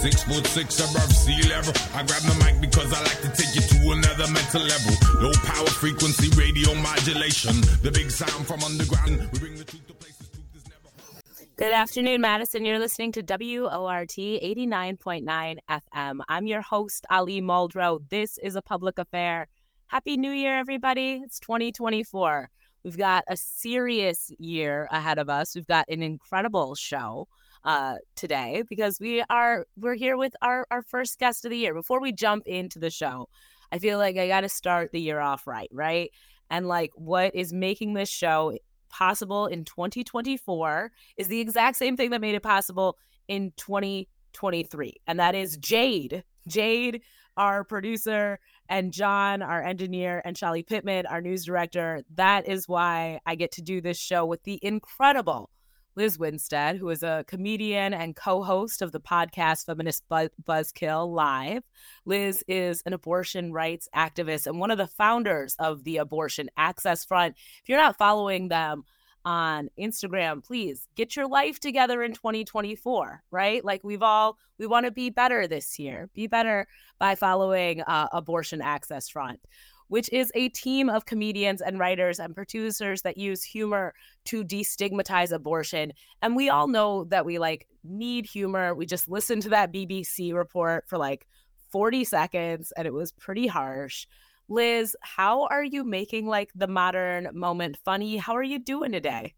[0.00, 1.72] Six foot six above sea level.
[1.92, 4.94] I grab the mic because I like to take you to another mental level.
[5.20, 7.60] Low power frequency radio modulation.
[7.82, 9.28] The big sound from underground.
[9.32, 11.46] We bring the truth to places truth is never.
[11.56, 12.64] Good afternoon, Madison.
[12.64, 16.20] You're listening to WORT 89.9 FM.
[16.28, 17.98] I'm your host, Ali Muldrow.
[18.08, 19.48] This is a public affair.
[19.88, 21.22] Happy New Year, everybody.
[21.24, 22.48] It's 2024.
[22.84, 25.56] We've got a serious year ahead of us.
[25.56, 27.26] We've got an incredible show
[27.68, 31.74] uh, today because we are we're here with our our first guest of the year.
[31.74, 33.28] Before we jump into the show,
[33.70, 36.10] I feel like I got to start the year off right, right?
[36.50, 38.56] And like what is making this show
[38.88, 42.96] possible in 2024 is the exact same thing that made it possible
[43.28, 46.24] in 2023, and that is Jade.
[46.48, 47.02] Jade,
[47.36, 48.38] our producer,
[48.70, 52.02] and John, our engineer, and Shelly Pittman, our news director.
[52.14, 55.50] That is why I get to do this show with the incredible
[55.98, 61.64] Lizz Winstead, who is a comedian and co host of the podcast Feminist Buzzkills Live.
[62.04, 67.04] Lizz is an abortion rights activist and one of the founders of the Abortion Access
[67.04, 67.34] Front.
[67.36, 68.84] If you're not following them,
[69.24, 73.62] on Instagram, please get your life together in 2024, right?
[73.62, 76.08] Like we've all, we want to be better this year.
[76.14, 76.66] Be better
[76.98, 79.40] by following uh, Abortion Access Front
[79.88, 83.94] which is a team of comedians and writers and producers that use humor
[84.26, 85.92] to destigmatize abortion.
[86.22, 88.74] And we all know that we like need humor.
[88.74, 91.26] We just listened to that BBC report for like
[91.70, 94.06] 40 seconds and it was pretty harsh.
[94.48, 98.16] Lizz, how are you making like the modern moment funny?
[98.16, 99.34] How are you doing today?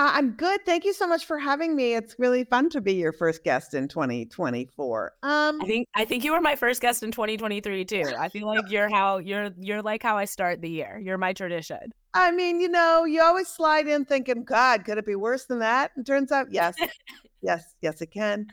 [0.00, 0.64] Uh, I'm good.
[0.64, 1.94] Thank you so much for having me.
[1.94, 5.12] It's really fun to be your first guest in 2024.
[5.22, 8.04] Um, I think I think you were my first guest in 2023 too.
[8.18, 10.98] I feel like you're how you're you're like how I start the year.
[11.04, 11.92] You're my tradition.
[12.14, 15.58] I mean, you know, you always slide in thinking, God, could it be worse than
[15.58, 15.90] that?
[15.94, 16.76] And turns out, yes,
[17.42, 18.46] yes, yes, it can.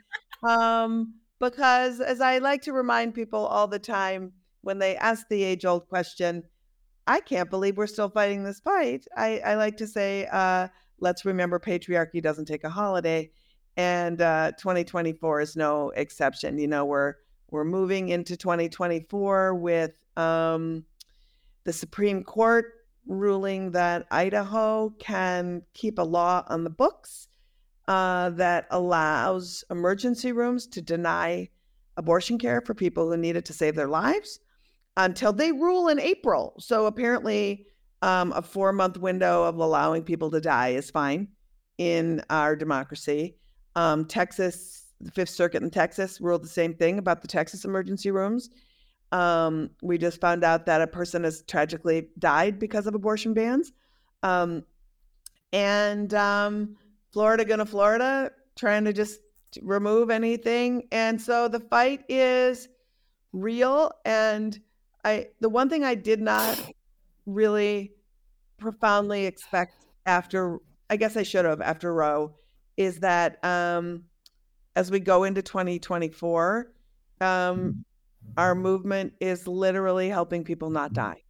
[0.46, 5.44] Um, because as I like to remind people all the time when they ask the
[5.44, 6.42] age old question,
[7.06, 9.06] I can't believe we're still fighting this fight.
[9.16, 10.68] I, I like to say, uh,
[11.00, 13.30] let's remember patriarchy doesn't take a holiday
[13.78, 16.58] and uh, 2024 is no exception.
[16.58, 17.14] You know we're
[17.50, 20.84] we're moving into 2024 with um,
[21.64, 22.66] the supreme court
[23.06, 27.28] ruling that idaho can keep a law on the books
[27.86, 31.48] uh, that allows emergency rooms to deny
[31.96, 34.40] abortion care for people who need it to save their lives
[34.98, 36.54] until they rule in april.
[36.58, 37.64] So apparently
[38.02, 41.28] um, a four month window of allowing people to die is fine
[41.78, 43.36] in our democracy.
[43.76, 48.10] Um, Texas, the Fifth Circuit in Texas ruled the same thing about the Texas emergency
[48.10, 48.50] rooms.
[49.10, 53.72] Um, we just found out that a person has tragically died because of abortion bans.
[54.22, 54.64] Um,
[55.52, 56.76] and um,
[57.12, 59.20] Florida gonna Florida, trying to just
[59.62, 60.88] remove anything.
[60.92, 62.68] And so the fight is
[63.32, 63.92] real.
[64.04, 64.58] And
[65.04, 66.60] I, the one thing I did not
[67.28, 67.92] really
[68.58, 70.58] profoundly expect after
[70.90, 72.34] I guess I should have after Roe
[72.76, 74.04] is that um,
[74.74, 76.72] as we go into 2024,
[77.20, 77.70] um, mm-hmm.
[78.36, 81.22] our movement is literally helping people not die.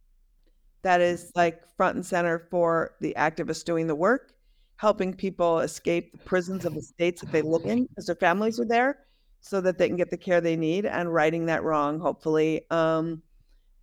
[0.83, 4.33] That is like front and center for the activists doing the work,
[4.77, 8.59] helping people escape the prisons of the states that they live in because their families
[8.59, 8.99] are there
[9.41, 13.21] so that they can get the care they need and righting that wrong, hopefully, um,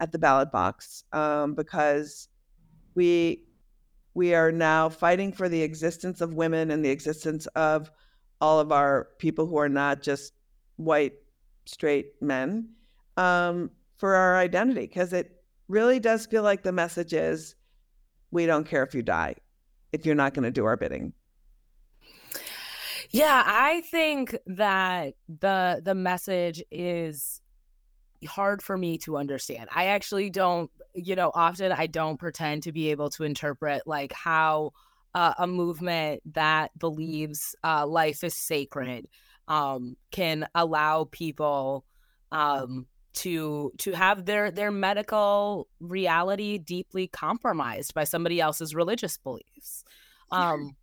[0.01, 2.29] at the ballot box um, because
[2.95, 3.43] we
[4.15, 7.91] we are now fighting for the existence of women and the existence of
[8.41, 10.33] all of our people who are not just
[10.77, 11.13] white
[11.67, 12.69] straight men
[13.17, 17.55] um, for our identity because it really does feel like the message is
[18.31, 19.35] we don't care if you die
[19.93, 21.13] if you're not going to do our bidding.
[23.11, 27.41] Yeah i think that the the message is
[28.25, 29.69] hard for me to understand.
[29.75, 34.13] I actually don't, you know, often I don't pretend to be able to interpret like
[34.13, 34.73] how
[35.15, 39.09] uh, a movement that believes uh, life is sacred
[39.49, 41.85] um, can allow people
[42.33, 49.85] um, to to have their their medical reality deeply compromised by somebody else's religious beliefs.
[50.31, 50.77] Um,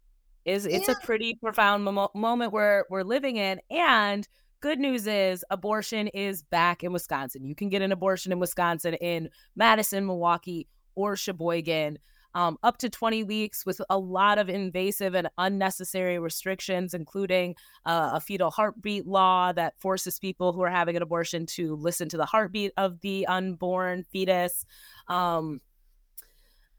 [0.46, 0.96] is it's yeah.
[1.00, 4.28] a pretty profound mo- moment where we're living in, and
[4.64, 7.44] good news is abortion is back in Wisconsin.
[7.44, 12.00] You can get an abortion in Wisconsin in Madison, Milwaukee, or Sheboygan.
[12.34, 17.56] um, up to 20 weeks with a lot of invasive and unnecessary restrictions, including
[17.86, 22.08] uh, a fetal heartbeat law that forces people who are having an abortion to listen
[22.10, 24.66] to the heartbeat of the unborn fetus.
[25.10, 25.60] Um,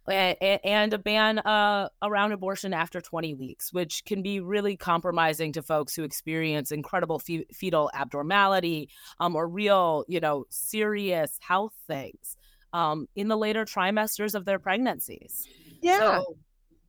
[0.08, 5.62] and a ban uh, around abortion after 20 weeks, which can be really compromising to
[5.62, 8.90] folks who experience incredible fe- fetal abnormality
[9.20, 12.36] um, or real, you know, serious health things
[12.72, 15.48] um, in the later trimesters of their pregnancies.
[15.80, 15.98] Yeah.
[15.98, 16.36] So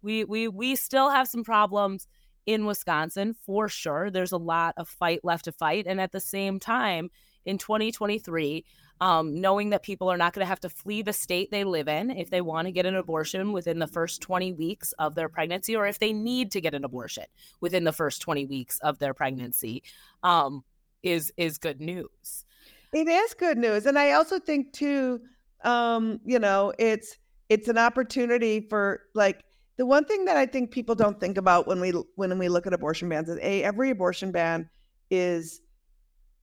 [0.01, 2.07] we, we, we still have some problems
[2.45, 4.12] in Wisconsin for sure.
[4.12, 5.85] There's a lot of fight left to fight.
[5.88, 7.09] And at the same time,
[7.45, 8.65] in 2023,
[9.01, 11.88] um, knowing that people are not going to have to flee the state they live
[11.88, 15.27] in if they want to get an abortion within the first 20 weeks of their
[15.27, 17.25] pregnancy, or if they need to get an abortion
[17.59, 19.83] within the first 20 weeks of their pregnancy,
[20.24, 20.63] um,
[21.03, 22.45] is is good news.
[22.94, 25.19] It is good news, and I also think too,
[25.63, 27.18] um, you know, it's
[27.50, 29.44] it's an opportunity for like
[29.77, 32.65] the one thing that I think people don't think about when we when we look
[32.65, 34.69] at abortion bans is a every abortion ban
[35.12, 35.62] is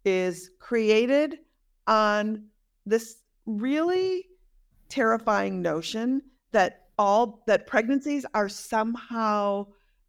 [0.05, 1.39] is created
[1.87, 2.45] on
[2.87, 4.27] this really
[4.89, 9.67] terrifying notion that all that pregnancies are somehow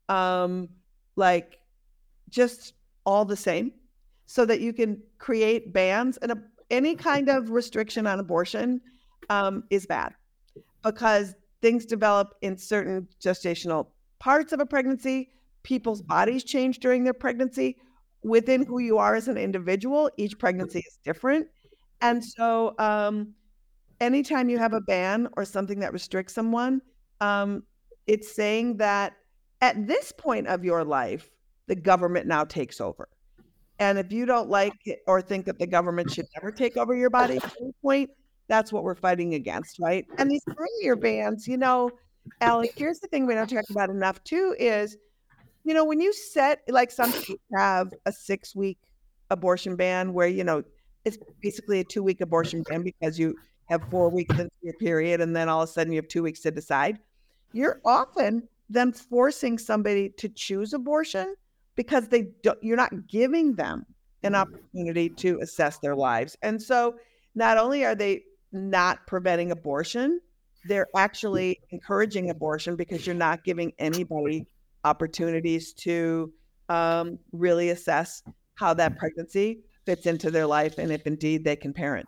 [0.10, 0.68] um
[1.16, 1.58] like
[2.30, 2.74] just
[3.06, 3.72] all the same
[4.26, 6.38] so that you can create bans and a,
[6.70, 8.82] any kind of restriction on abortion
[9.30, 10.14] um, is bad
[10.84, 13.88] because things develop in certain gestational
[14.20, 15.30] parts of a pregnancy
[15.64, 17.78] people's bodies change during their pregnancy.
[18.24, 21.48] Within who you are as an individual each pregnancy is different
[22.04, 23.34] and so, um,
[24.02, 26.82] anytime you have a ban or something that restricts someone,
[27.22, 27.64] um,
[28.06, 29.14] it's saying that
[29.62, 31.32] at this point of your life,
[31.68, 33.08] the government now takes over.
[33.80, 36.94] And if you don't like it or think that the government should never take over
[36.94, 38.10] your body at any point,
[38.48, 40.06] that's what we're fighting against, right?
[40.18, 41.90] And these earlier bans, you know,
[42.42, 44.98] Alec, here's the thing we don't talk about enough too is,
[45.64, 47.14] you know, when you set like some
[47.56, 48.78] have a six week
[49.30, 50.64] abortion ban where, you know,
[51.06, 53.36] it's basically a two week abortion ban because you
[53.66, 56.24] have four weeks into your period and then all of a sudden you have two
[56.24, 57.00] weeks to decide.
[57.54, 61.36] You're often then forcing somebody to choose abortion
[61.76, 63.86] because they don't, you're not giving them
[64.24, 66.38] an opportunity to assess their lives.
[66.42, 66.96] And so
[67.36, 70.22] not only are they not preventing abortion,
[70.66, 74.48] they're actually encouraging abortion because you're not giving anybody
[74.86, 76.32] opportunities to
[76.70, 78.24] um, really assess
[78.56, 82.08] how that pregnancy fits into their life and if indeed they can parent.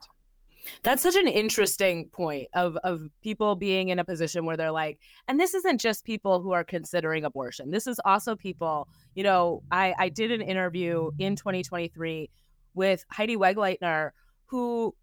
[0.83, 5.00] That's such an interesting point of of people being in a position where they're like,
[5.27, 7.72] and this isn't just people who are considering abortion.
[7.72, 12.30] This is also people, you know, I, I did an interview in 2023
[12.74, 14.12] with Heidi Wegleitner,
[14.45, 14.95] who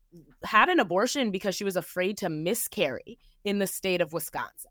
[0.45, 4.71] had an abortion because she was afraid to miscarry in the state of Wisconsin.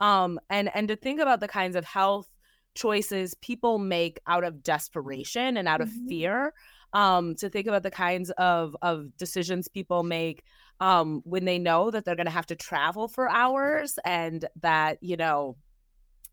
[0.00, 2.28] Um, and and to think about the kinds of health
[2.74, 6.08] choices people make out of desperation and out of mm-hmm.
[6.08, 6.52] fear
[6.94, 10.44] um, to think about the kinds of of decisions people make
[10.80, 14.98] um, when they know that they're going to have to travel for hours and that
[15.02, 15.56] you know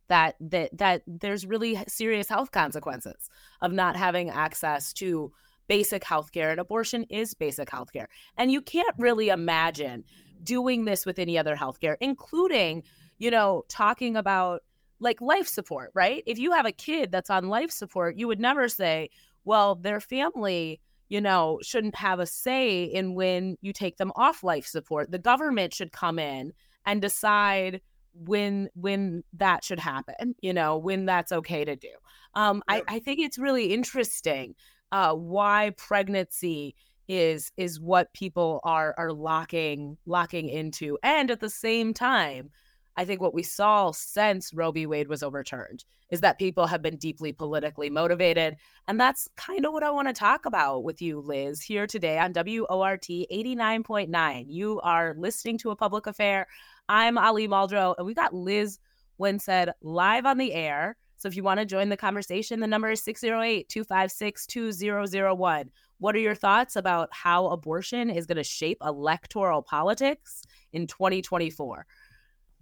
[0.08, 3.30] that that that there's really serious health consequences
[3.62, 5.32] of not having access to
[5.68, 10.04] basic health care and abortion is basic health care and you can't really imagine
[10.44, 12.84] doing this with any other healthcare including
[13.20, 14.62] you know talking about
[15.00, 16.24] like life support right?
[16.28, 19.10] If you have a kid that's on life support you would never say
[19.44, 24.44] well, their family, you know, shouldn't have a say in when you take them off
[24.44, 25.12] life support.
[25.12, 26.54] The government should come in
[26.86, 27.82] and decide
[28.14, 31.92] when when that should happen, you know, when that's okay to do.
[32.34, 34.56] Um, I, I think it's really interesting
[34.92, 36.76] uh, why pregnancy
[37.08, 42.50] is is what people are are locking locking into, and at the same time,
[42.98, 44.86] I think what we saw since Roe v.
[44.86, 48.58] Wade was overturned is that people have been deeply politically motivated.
[48.88, 52.20] And that's kind of what I want to talk about with you, Lizz, here today
[52.20, 54.46] on WORT 89.9.
[54.48, 56.48] You are listening to a public affair.
[56.90, 58.78] I'm Ali Muldrow, and we got Lizz
[59.18, 60.98] Winstead live on the air.
[61.16, 65.72] So if you want to join the conversation, the number is 608 256 2001.
[66.00, 70.42] What are your thoughts about how abortion is going to shape electoral politics
[70.74, 71.86] in 2024?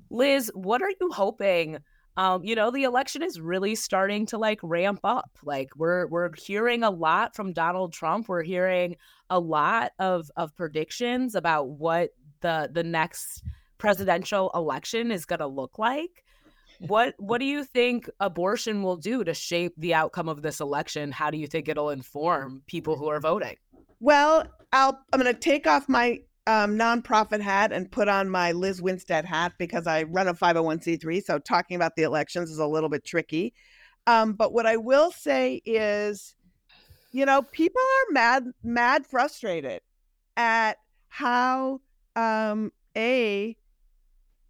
[0.09, 1.77] Lizz, what are you hoping?
[2.17, 5.37] Um, you know, the election is really starting to like ramp up.
[5.43, 8.27] Like we're we're hearing a lot from Donald Trump.
[8.27, 8.97] We're hearing
[9.29, 12.09] a lot of of predictions about what
[12.41, 13.43] the the next
[13.77, 16.23] presidential election is going to look like.
[16.79, 21.11] What what do you think abortion will do to shape the outcome of this election?
[21.11, 23.55] How do you think it'll inform people who are voting?
[23.99, 28.53] Well, I'll I'm going to take off my um, nonprofit hat and put on my
[28.53, 31.23] Lizz Winstead hat because I run a 501c3.
[31.23, 33.53] So talking about the elections is a little bit tricky.
[34.07, 36.33] Um, but what I will say is,
[37.11, 39.81] you know, people are mad, mad frustrated
[40.37, 40.77] at
[41.09, 41.81] how
[42.15, 43.55] um, a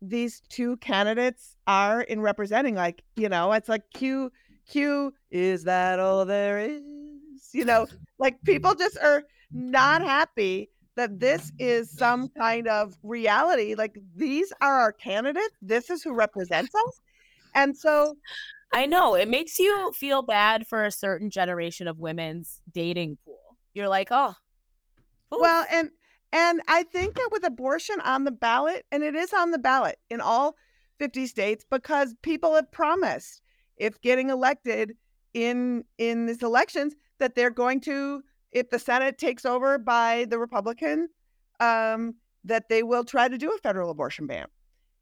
[0.01, 2.75] these two candidates are in representing.
[2.75, 4.31] Like, you know, it's like Q
[4.69, 6.81] Q is that all there is?
[7.51, 7.87] You know,
[8.19, 13.73] like people just are not happy that this is some kind of reality.
[13.73, 15.55] Like these are our candidates.
[15.61, 16.99] This is who represents us.
[17.55, 18.17] And so
[18.73, 23.55] I know it makes you feel bad for a certain generation of women's dating pool.
[23.73, 24.33] You're like, oh,
[25.33, 25.39] oof.
[25.39, 25.89] well, and
[26.33, 29.97] and I think that with abortion on the ballot, and it is on the ballot
[30.09, 30.55] in all
[30.99, 33.41] 50 states because people have promised
[33.77, 34.97] if getting elected
[35.33, 40.39] in in these elections that they're going to if the Senate takes over by the
[40.39, 41.09] Republican,
[41.59, 44.47] um, that they will try to do a federal abortion ban.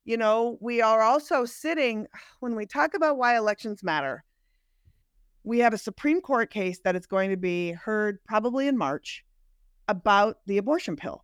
[0.05, 2.07] You know, we are also sitting
[2.39, 4.23] when we talk about why elections matter.
[5.43, 9.23] We have a Supreme Court case that is going to be heard probably in March
[9.87, 11.23] about the abortion pill.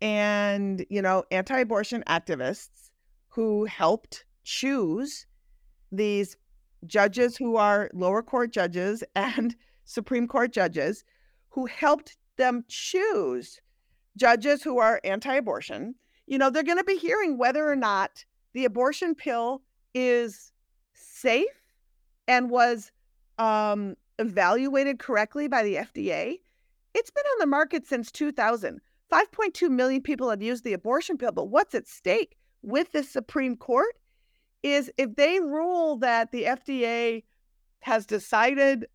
[0.00, 2.90] And, you know, anti abortion activists
[3.28, 5.26] who helped choose
[5.90, 6.36] these
[6.86, 9.54] judges who are lower court judges and
[9.84, 11.04] Supreme Court judges
[11.52, 13.60] who helped them choose
[14.16, 15.94] judges who are anti abortion.
[16.26, 19.62] You know, they're going to be hearing whether or not the abortion pill
[19.94, 20.52] is
[20.94, 21.46] safe
[22.26, 22.90] and was
[23.38, 26.38] um, evaluated correctly by the FDA.
[26.94, 28.80] It's been on the market since 2000.
[29.12, 33.56] 5.2 million people have used the abortion pill, but what's at stake with the Supreme
[33.56, 33.94] Court
[34.62, 37.24] is if they rule that the FDA
[37.80, 38.86] has decided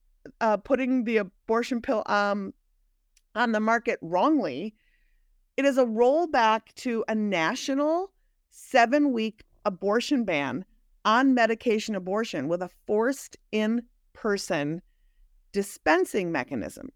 [0.41, 2.53] uh, putting the abortion pill um,
[3.36, 4.74] on the market wrongly,
[5.55, 8.12] it is a rollback to a national
[8.50, 10.65] seven week abortion ban
[11.05, 13.81] on medication abortion with a forced in
[14.13, 14.81] person
[15.51, 16.89] dispensing mechanism,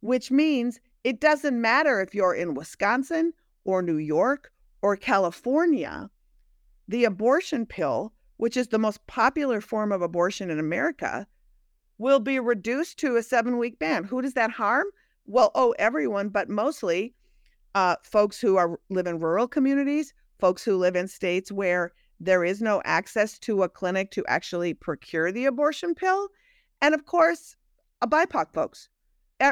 [0.00, 3.32] which means it doesn't matter if you're in Wisconsin
[3.64, 6.10] or New York or California,
[6.86, 11.26] the abortion pill, which is the most popular form of abortion in America,
[11.98, 14.04] will be reduced to a seven week ban.
[14.04, 14.86] Who does that harm?
[15.26, 17.14] Well, oh, everyone, but mostly
[17.74, 22.44] uh, folks who are live in rural communities, folks who live in states where there
[22.44, 26.28] is no access to a clinic to actually procure the abortion pill,
[26.80, 27.56] and of course,
[28.00, 28.88] a BIPOC folks.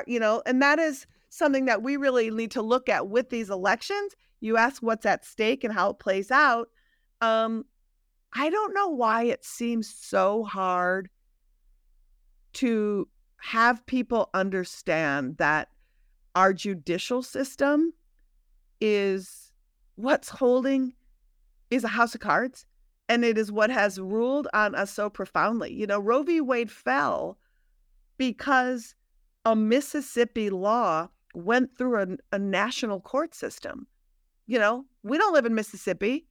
[0.07, 3.51] You know, and that is something that we really need to look at with these
[3.51, 4.15] elections.
[4.41, 6.69] You ask what's at stake and how it plays out.
[7.21, 7.65] Um,
[8.35, 11.09] I don't know why it seems so hard
[12.57, 15.69] to have people understand that
[16.35, 17.93] our judicial system
[18.81, 19.53] is
[19.97, 20.95] what's holding
[21.71, 22.65] is a house of cards
[23.09, 25.73] and it is what has ruled on us so profoundly.
[25.73, 26.41] You know, Roe v.
[26.41, 27.37] Wade fell
[28.17, 28.95] because
[29.45, 33.87] a Mississippi law went through a, a national court system.
[34.47, 36.27] You know, we don't live in Mississippi,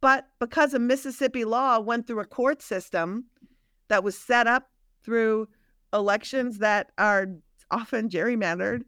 [0.00, 3.26] but because a Mississippi law went through a court system
[3.88, 4.70] that was set up
[5.06, 5.48] through
[5.94, 7.28] elections that are
[7.70, 8.82] often gerrymandered,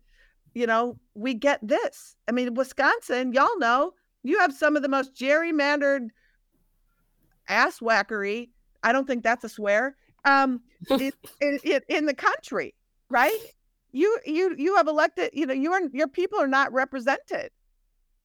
[0.53, 2.17] you know, we get this.
[2.29, 6.09] I mean, Wisconsin, y'all know, you have some of the most gerrymandered
[7.49, 8.51] ass whackery.
[8.83, 9.97] I don't think that's a swear.
[10.25, 10.61] Um,
[10.91, 12.75] in, in, in the country,
[13.09, 13.39] right?
[13.93, 15.31] You you you have elected.
[15.33, 17.51] You know, you are your people are not represented,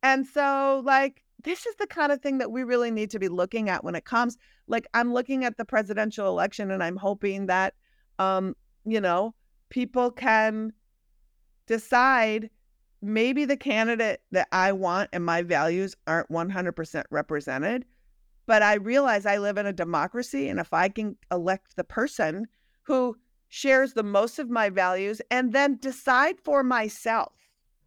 [0.01, 3.29] and so like this is the kind of thing that we really need to be
[3.29, 4.37] looking at when it comes.
[4.67, 7.75] Like I'm looking at the presidential election, and I'm hoping that
[8.19, 8.55] um,
[8.85, 9.33] you know,
[9.69, 10.73] people can
[11.67, 12.49] decide
[13.01, 17.85] maybe the candidate that I want and my values aren't 100% represented.
[18.45, 20.49] But I realize I live in a democracy.
[20.49, 22.47] And if I can elect the person
[22.83, 23.17] who
[23.49, 27.33] shares the most of my values and then decide for myself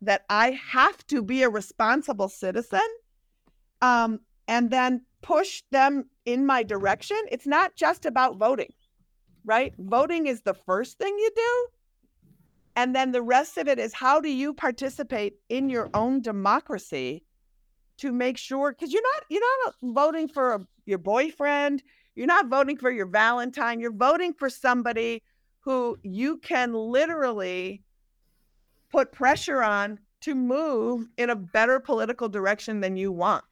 [0.01, 2.87] that I have to be a responsible citizen
[3.83, 8.73] um, and then push them in my direction, it's not just about voting
[9.47, 9.73] right?
[9.79, 11.67] Voting is the first thing you do.
[12.75, 17.25] And then the rest of it is how do you participate in your own democracy
[17.99, 21.83] to make sure because you're not you're not voting for a, your boyfriend,
[22.15, 25.23] you're not voting for your Valentine, you're voting for somebody
[25.61, 27.83] who you can literally
[28.93, 33.45] put pressure on to move in a better political direction than you want.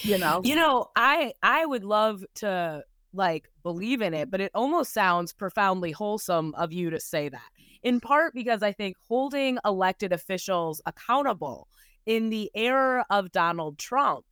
[0.00, 0.40] You know.
[0.44, 5.32] You know, I I would love to like believe in it, but it almost sounds
[5.32, 7.48] profoundly wholesome of you to say that.
[7.82, 11.68] In part because I think holding elected officials accountable
[12.06, 14.24] in the era of Donald Trump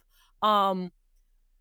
[0.42, 0.90] um,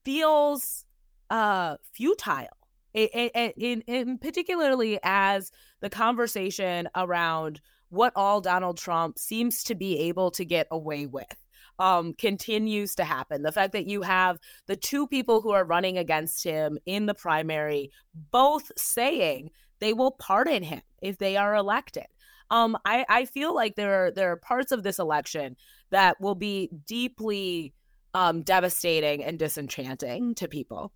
[0.05, 0.85] feels
[1.29, 2.47] uh, futile.
[2.95, 10.31] In, in particularly as the conversation around what all Donald Trump seems to be able
[10.31, 11.35] to get away with
[11.79, 13.41] um, continues to happen.
[13.41, 17.13] The fact that you have the two people who are running against him in the
[17.13, 22.05] primary both saying they will pardon him if they are elected.
[22.51, 25.55] Um, I, I feel like there are there are parts of this election
[25.91, 27.74] that will be deeply
[28.13, 30.91] um, devastating and disenchanting to people.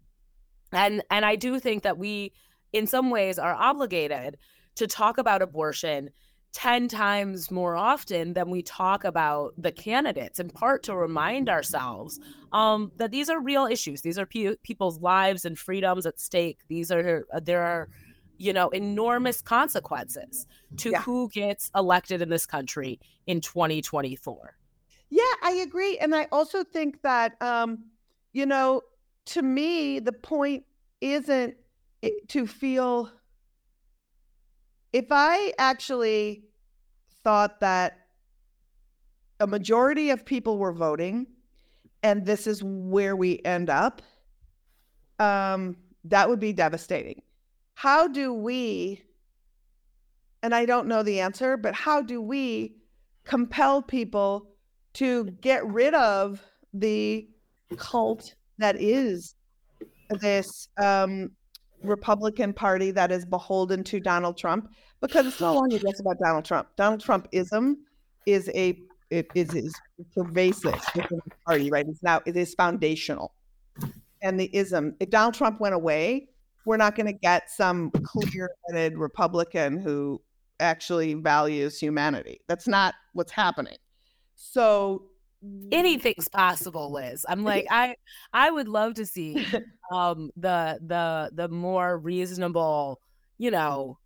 [0.71, 2.33] And and I do think that we
[2.73, 4.37] in some ways are obligated
[4.75, 6.09] to talk about abortion
[6.53, 12.19] 10 times more often than we talk about the candidates in part to remind ourselves
[12.51, 16.59] um, that these are real issues these are pe- people's lives and freedoms at stake
[16.67, 17.89] these are there are
[18.37, 20.45] you know enormous consequences
[20.77, 21.01] to yeah.
[21.01, 24.55] who gets elected in this country in 2024
[25.13, 25.99] yeah, I agree.
[25.99, 27.83] And I also think that, um,
[28.31, 28.81] you know,
[29.27, 30.63] to me, the point
[31.01, 31.53] isn't
[32.29, 33.11] to feel.
[34.93, 36.43] If I actually
[37.23, 37.99] thought that
[39.39, 41.27] a majority of people were voting
[42.03, 44.01] and this is where we end up,
[45.19, 47.21] um, that would be devastating.
[47.73, 49.01] How do we,
[50.43, 52.75] and I don't know the answer, but how do we
[53.23, 54.49] compel people
[54.93, 57.27] to get rid of the
[57.77, 59.35] cult that is
[60.09, 61.31] this um,
[61.83, 64.69] Republican Party that is beholden to Donald Trump
[65.01, 66.69] because it's no longer just about Donald Trump.
[66.75, 67.75] Donald Trumpism
[68.25, 68.77] is a
[69.09, 69.75] it is, is
[70.15, 71.85] pervasive within the party, right?
[71.87, 73.33] It's now it is foundational.
[74.23, 76.29] And the ism, if Donald Trump went away,
[76.65, 80.21] we're not going to get some clear-headed Republican who
[80.59, 82.39] actually values humanity.
[82.47, 83.77] That's not what's happening.
[84.35, 85.09] So
[85.71, 87.25] anything's possible lizz.
[87.27, 87.95] I'm like i
[88.31, 89.45] i would love to see
[89.91, 93.01] um the the the more reasonable
[93.37, 93.97] you know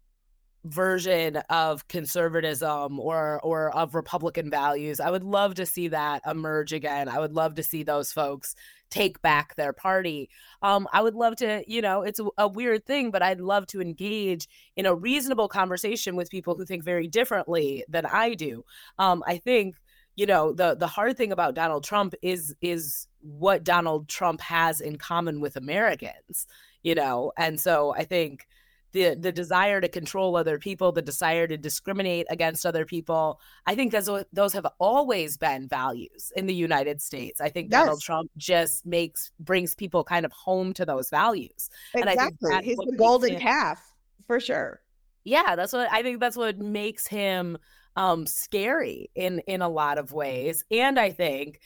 [0.65, 4.99] version of conservatism or or of republican values.
[4.99, 7.07] I would love to see that emerge again.
[7.07, 8.55] I would love to see those folks
[8.89, 10.29] take back their party.
[10.61, 13.67] Um i would love to you know it's a, a weird thing but i'd love
[13.67, 18.63] to engage in a reasonable conversation with people who think very differently than i do.
[18.97, 19.75] Um i think
[20.17, 24.81] you know the the hard thing about Donald Trump is is what Donald Trump has
[24.81, 26.47] in common with Americans
[26.87, 27.33] you know?
[27.37, 28.47] And so I think
[28.93, 33.75] the the desire to control other people the desire to discriminate against other people I
[33.75, 37.41] think those those have always been values in the United States.
[37.41, 37.81] I think yes.
[37.81, 41.69] Donald Trump just makes brings people kind of home to those values.
[41.93, 42.63] Exactly.
[42.63, 43.93] he's the golden him, calf
[44.25, 44.81] for sure.
[45.25, 47.57] Yeah that's what I think that's what makes him
[47.97, 50.63] um, scary in in a lot of ways.
[50.71, 51.59] And I think,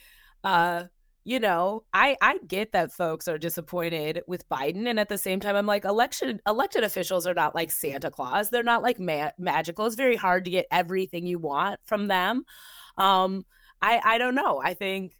[0.43, 0.85] uh,
[1.25, 5.41] you know, I I get that folks are disappointed with Biden, and at the same
[5.41, 8.49] time, I'm like, election elected officials are not like Santa Claus.
[8.49, 9.85] They're not like ma- magical.
[9.85, 12.45] It's very hard to get everything you want from them.
[12.97, 13.45] Um,
[13.81, 14.61] I I don't know.
[14.63, 15.17] I think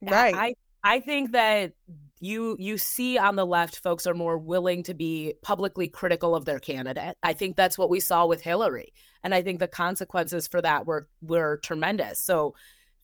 [0.00, 0.34] right.
[0.34, 0.54] I
[0.84, 1.72] I think that
[2.20, 6.44] you you see on the left folks are more willing to be publicly critical of
[6.44, 7.16] their candidate.
[7.24, 8.92] I think that's what we saw with Hillary.
[9.24, 12.18] And I think the consequences for that were were tremendous.
[12.18, 12.54] So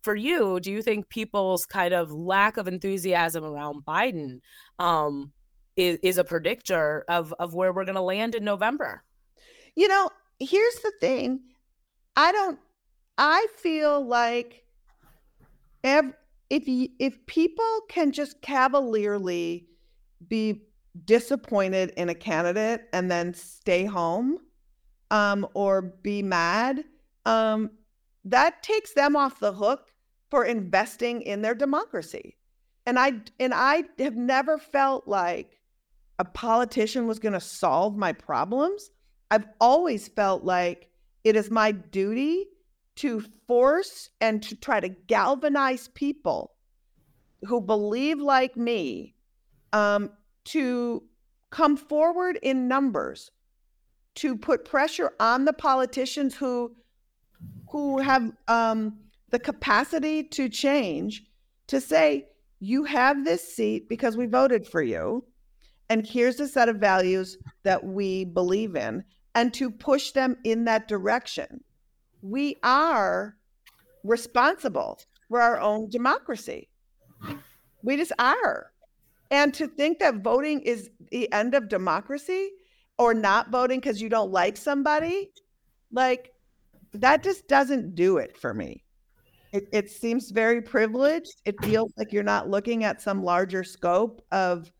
[0.02, 4.40] for you, do you think people's kind of lack of enthusiasm around Biden
[4.78, 5.32] um,
[5.76, 9.02] is, is a predictor of, of where we're going to land in November?
[9.74, 11.40] You know, here's the thing.
[12.16, 12.58] I don't,
[13.16, 14.64] I feel like
[15.84, 16.14] ev-
[16.50, 19.66] if, if people can just cavalierly
[20.28, 20.62] be
[21.04, 24.38] disappointed in a candidate and then stay home,
[25.10, 26.84] um, or be mad,
[27.24, 27.70] um,
[28.24, 29.92] that takes them off the hook
[30.30, 32.36] for investing in their democracy.
[32.86, 35.58] And I and I have never felt like
[36.18, 38.90] a politician was going to solve my problems.
[39.30, 40.88] I've always felt like
[41.24, 42.46] it is my duty
[42.96, 46.54] to force and to try to galvanize people
[47.46, 49.14] who believe like me
[49.72, 50.10] um,
[50.44, 51.04] to
[51.50, 53.30] come forward in numbers
[54.18, 56.74] to put pressure on the politicians who
[57.70, 58.98] who have um,
[59.30, 61.24] the capacity to change
[61.68, 62.26] to say
[62.58, 65.24] you have this seat because we voted for you
[65.88, 69.04] and here's a set of values that we believe in
[69.34, 71.62] and to push them in that direction.
[72.20, 73.36] We are
[74.04, 76.68] responsible for our own democracy.
[77.82, 78.72] We just are.
[79.30, 82.50] And to think that voting is the end of democracy
[82.98, 85.30] or not voting because you don't like somebody,
[85.92, 86.32] like
[86.92, 88.84] that just doesn't do it for me.
[89.52, 91.40] It, it seems very privileged.
[91.44, 94.70] It feels like you're not looking at some larger scope of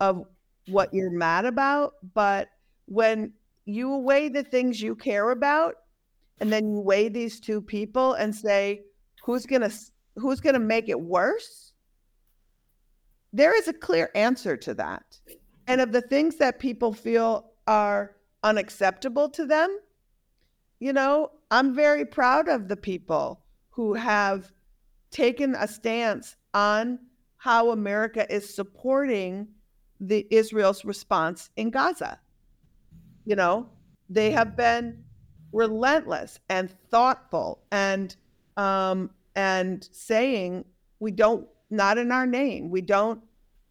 [0.00, 0.24] of
[0.68, 1.94] what you're mad about.
[2.14, 2.48] But
[2.86, 3.32] when
[3.64, 5.74] you weigh the things you care about,
[6.40, 8.82] and then you weigh these two people and say,
[9.24, 9.70] who's gonna
[10.16, 11.72] who's gonna make it worse?
[13.32, 15.04] There is a clear answer to that.
[15.66, 19.78] And of the things that people feel are unacceptable to them,
[20.80, 24.52] you know, I'm very proud of the people who have
[25.10, 26.98] taken a stance on
[27.36, 29.48] how America is supporting
[30.00, 32.18] the Israel's response in Gaza.
[33.24, 33.68] You know,
[34.08, 35.04] they have been
[35.52, 38.14] relentless and thoughtful and
[38.56, 40.64] um, and saying
[40.98, 42.70] we don't not in our name.
[42.70, 43.22] We don't.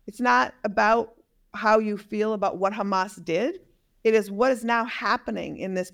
[0.07, 1.13] It's not about
[1.53, 3.59] how you feel about what Hamas did.
[4.03, 5.91] It is what is now happening in this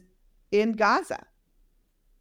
[0.52, 1.26] in Gaza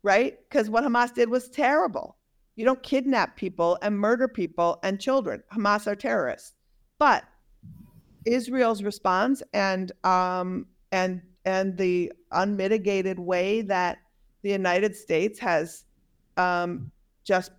[0.07, 0.39] right?
[0.49, 2.17] Because what Hamas did was terrible.
[2.55, 5.43] You don't kidnap people and murder people and children.
[5.53, 6.53] Hamas are terrorists.
[7.01, 7.25] But
[8.25, 13.99] Israel's response and um, and and the unmitigated way that
[14.43, 15.85] the United States has
[16.37, 16.93] um,
[17.25, 17.51] just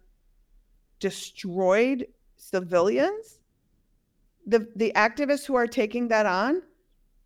[1.01, 3.39] destroyed civilians,
[4.45, 6.61] the the activists who are taking that on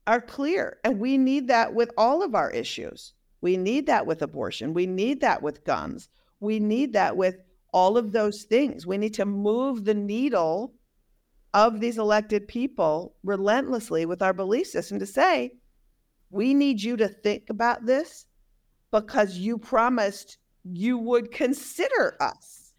[0.07, 3.13] are clear, and we need that with all of our issues.
[3.41, 4.73] We need that with abortion.
[4.73, 6.09] We need that with guns.
[6.39, 7.37] We need that with
[7.73, 8.85] all of those things.
[8.85, 10.73] We need to move the needle
[11.53, 15.51] of these elected people relentlessly with our belief system to say,
[16.29, 18.25] we need you to think about this
[18.91, 22.73] because you promised you would consider us.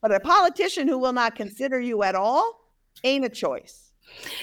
[0.00, 2.60] But a politician who will not consider you at all
[3.02, 3.83] ain't a choice.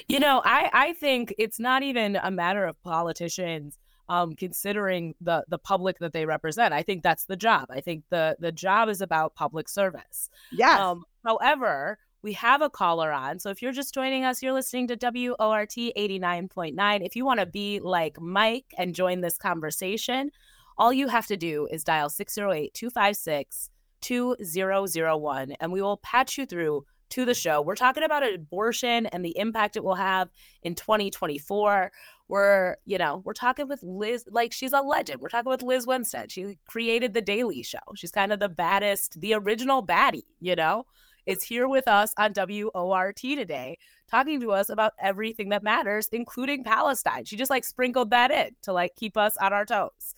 [0.08, 3.78] You know, I, I think it's not even a matter of politicians
[4.10, 6.74] um, considering the the public that they represent.
[6.74, 7.68] I think that's the job.
[7.70, 10.30] I think the the job is about public service.
[10.52, 10.80] Yes.
[10.80, 13.40] Um, however, we have a caller on.
[13.40, 17.06] So if you're just joining us, you're listening to WORT 89.9.
[17.06, 20.32] If you want to be like Mike and join this conversation,
[20.78, 23.70] all you have to do is dial 608 256
[24.02, 27.62] 2001 and we will patch you through to the show.
[27.62, 30.30] We're talking about abortion and the impact it will have
[30.64, 31.92] in 2024
[32.32, 35.20] we're you know we're talking with lizz like she's a legend.
[35.20, 36.32] We're talking with Lizz Winstead.
[36.32, 37.80] She created the daily show.
[37.94, 40.86] She's kind of the baddest the original baddie you know?
[41.28, 42.34] Is here with us on
[42.74, 43.78] wort today
[44.10, 47.26] talking to us about everything that matters including palestine.
[47.26, 50.16] She just like sprinkled that in to like keep us on our toes.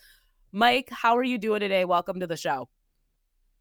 [0.52, 1.84] Mike how are you doing today?
[1.84, 2.70] Welcome to the show.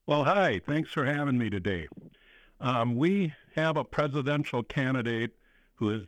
[0.07, 0.61] Well hi.
[0.67, 1.89] Thanks for having me today
[2.63, 5.33] um, we have a presidential candidate
[5.75, 6.03] who is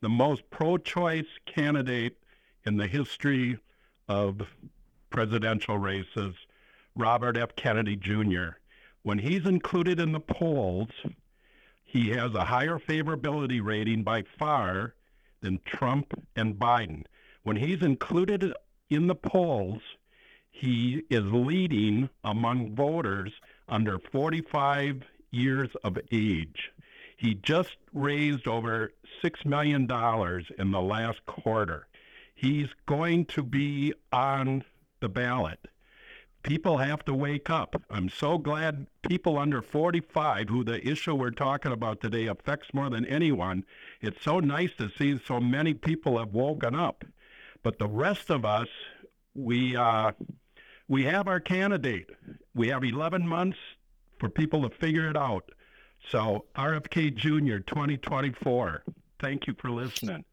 [0.00, 2.18] the most pro-choice candidate
[2.64, 3.58] in the history
[4.08, 4.42] of
[5.10, 6.34] presidential races,
[6.96, 7.54] Robert F.
[7.54, 8.58] Kennedy Jr.
[9.02, 10.90] When he's included in the polls,
[11.84, 14.94] he has a higher favorability rating by far
[15.40, 17.04] than Trump and Biden.
[17.44, 18.52] When he's included
[18.90, 19.80] in the polls,
[20.50, 23.32] he is leading among voters
[23.68, 25.02] under 45
[25.36, 26.72] years of age.
[27.16, 29.82] He just raised over $6 million
[30.58, 31.86] in the last quarter.
[32.34, 34.64] He's going to be on
[35.00, 35.58] the ballot.
[36.42, 37.82] People have to wake up.
[37.90, 42.90] I'm so glad people under 45, who the issue we're talking about today affects more
[42.90, 43.64] than anyone,
[44.00, 47.04] it's so nice to see so many people have woken up.
[47.62, 48.68] But the rest of us,
[49.34, 50.12] we, uh,
[50.86, 52.10] we have our candidate.
[52.54, 53.58] We have 11 months
[54.18, 55.50] for people to figure it out.
[56.10, 57.58] So RFK Jr.
[57.58, 58.84] 2024.
[59.20, 60.24] Thank you for listening.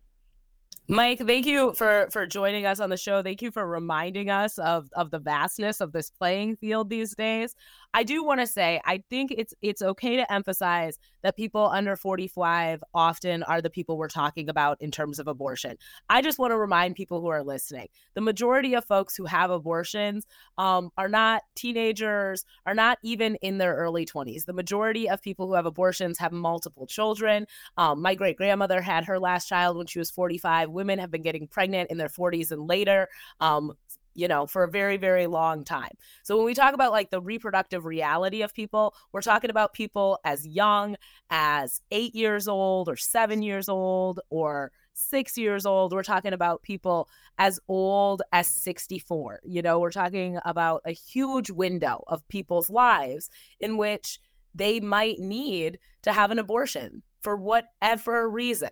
[0.90, 3.24] Mike, thank you for for joining us on the show.
[3.24, 7.56] Thank you for reminding us of of the vastness of this playing field these days.
[7.94, 11.96] I do want to say I think it's it's okay to emphasize that people under
[11.96, 15.78] 45 often are the people we're talking about in terms of abortion.
[16.10, 19.52] I just want to remind people who are listening: the majority of folks who have
[19.52, 24.44] abortions um, are not teenagers, are not even in their early 20s.
[24.44, 27.46] The majority of people who have abortions have multiple children.
[27.78, 30.73] Um, my great grandmother had her last child when she was 45.
[30.74, 33.08] Women have been getting pregnant in their 40s and later.
[33.40, 33.74] Um,
[34.16, 35.92] you know, for a very, very long time.
[36.24, 40.20] So when we talk about like the reproductive reality of people, we're talking about people
[40.24, 40.96] as young
[41.30, 45.94] as eight years old or seven years old or six years old.
[45.94, 49.42] We're talking about people as old as 64.
[49.44, 54.20] You know, we're talking about a huge window of people's lives in which
[54.54, 58.70] they might need to have an abortion for whatever reason.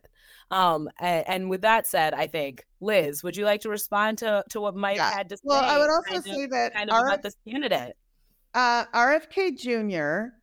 [0.51, 4.43] Um, and, and, with that said, I think Lizz, would you like to respond to
[4.49, 5.09] to what Mike yeah.
[5.09, 5.41] had to say?
[5.45, 7.95] Well, I would also say that kind of our, about this candidate.
[8.53, 10.33] uh, RFK Jr.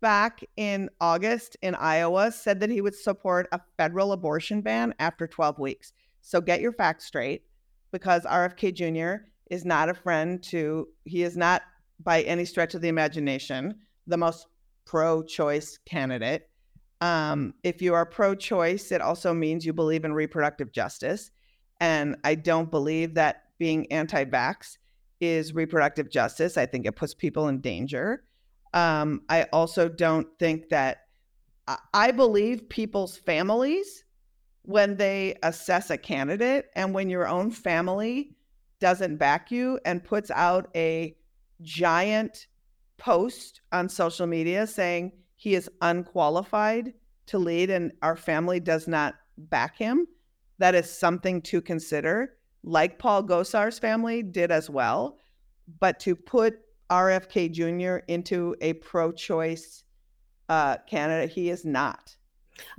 [0.00, 5.26] back in August in Iowa said that he would support a federal abortion ban after
[5.26, 5.92] 12 weeks.
[6.20, 7.42] So get your facts straight
[7.90, 9.24] because RFK Jr.
[9.50, 11.62] is not a friend to, he is not
[12.04, 13.74] by any stretch of the imagination
[14.06, 14.46] the most
[14.84, 16.47] pro choice candidate.
[17.00, 21.30] Um, if you are pro choice, it also means you believe in reproductive justice.
[21.80, 24.78] And I don't believe that being anti vax
[25.20, 26.56] is reproductive justice.
[26.56, 28.24] I think it puts people in danger.
[28.74, 31.02] Um, I also don't think that
[31.92, 34.04] I believe people's families
[34.62, 38.36] when they assess a candidate and when your own family
[38.80, 41.16] doesn't back you and puts out a
[41.62, 42.46] giant
[42.96, 46.92] post on social media saying he is unqualified
[47.26, 50.06] to lead and our family does not back him,
[50.58, 55.16] that is something to consider, like Paul Gosar's family did as well.
[55.78, 56.58] But to put
[56.90, 58.04] RFK Jr.
[58.12, 59.84] into a pro choice
[60.48, 62.16] uh, candidate, he is not.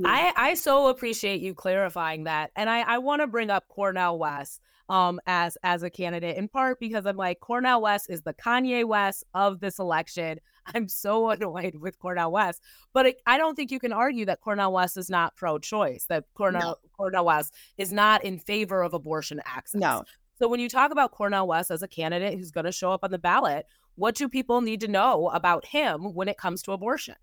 [0.03, 2.51] I, I so appreciate you clarifying that.
[2.57, 6.47] And I, I want to bring up Cornel West um, as as a candidate in
[6.47, 10.39] part because I'm like Cornel West is the Kanye West of this election.
[10.73, 12.61] I'm so annoyed with Cornel West,
[12.93, 16.05] but it, I don't think you can argue that Cornel West is not pro-choice.
[16.09, 16.75] That Cornel no.
[16.95, 19.79] Cornel West is not in favor of abortion access.
[19.79, 20.03] No.
[20.37, 23.03] So when you talk about Cornel West as a candidate who's going to show up
[23.03, 26.71] on the ballot, what do people need to know about him when it comes to
[26.71, 27.15] abortion?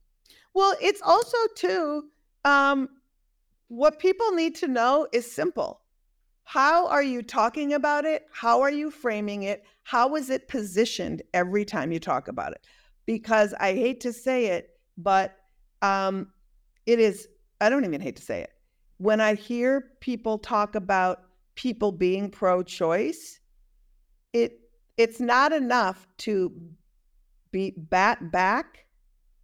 [0.52, 2.04] Well, it's also too
[2.44, 2.88] um,
[3.68, 5.80] what people need to know is simple.
[6.44, 8.26] How are you talking about it?
[8.30, 9.64] How are you framing it?
[9.82, 12.64] How is it positioned every time you talk about it?
[13.06, 15.36] Because I hate to say it, but
[15.82, 16.28] um,
[16.86, 17.28] it is,
[17.60, 18.50] I don't even hate to say it.
[18.98, 21.22] When I hear people talk about
[21.54, 23.40] people being pro choice,
[24.32, 24.60] it
[24.96, 26.50] it's not enough to
[27.52, 28.86] be bat back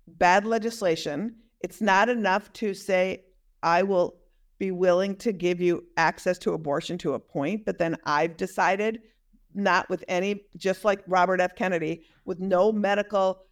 [0.07, 1.37] bad legislation.
[1.61, 3.25] It's not enough to say,
[3.63, 4.17] I will
[4.59, 9.01] be willing to give you access to abortion to a point, but then I've decided
[9.55, 11.55] not with any, just like Robert F.
[11.55, 13.43] Kennedy, with no medical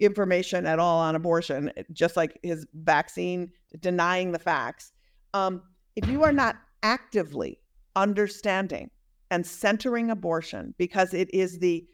[0.00, 4.92] information at all on abortion, just like his vaccine denying the facts.
[5.34, 5.62] Um,
[5.96, 7.60] if you are not actively
[7.96, 8.90] understanding
[9.30, 11.86] and centering abortion because it is the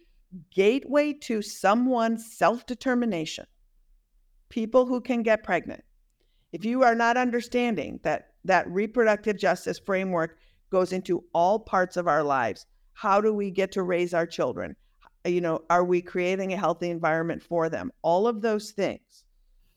[0.54, 3.46] gateway to someone's self determination,
[4.48, 5.84] people who can get pregnant,
[6.52, 10.38] if you are not understanding that that reproductive justice framework
[10.70, 14.74] goes into all parts of our lives, how do we get to raise our children?
[15.24, 17.92] You know, are we creating a healthy environment for them?
[18.02, 19.24] All of those things.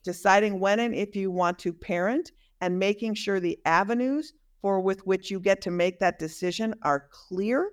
[0.04, 5.06] Deciding when and if you want to parent and making sure the avenues for with
[5.06, 7.71] which you get to make that decision are clear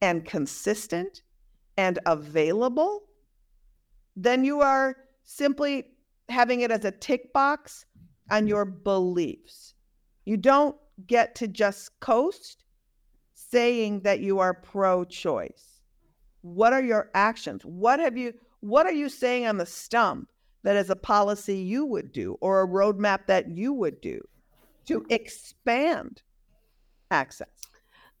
[0.00, 1.22] and consistent
[1.76, 3.04] and available,
[4.16, 5.84] then you are simply
[6.28, 7.86] having it as a tick box
[8.30, 9.74] on your beliefs.
[10.24, 12.64] You don't get to just coast
[13.34, 15.73] saying that you are pro choice.
[16.44, 17.62] What are your actions?
[17.64, 20.28] What have you what are you saying on the stump
[20.62, 24.20] that is a policy you would do or a roadmap that you would do
[24.86, 26.20] to expand
[27.10, 27.48] access?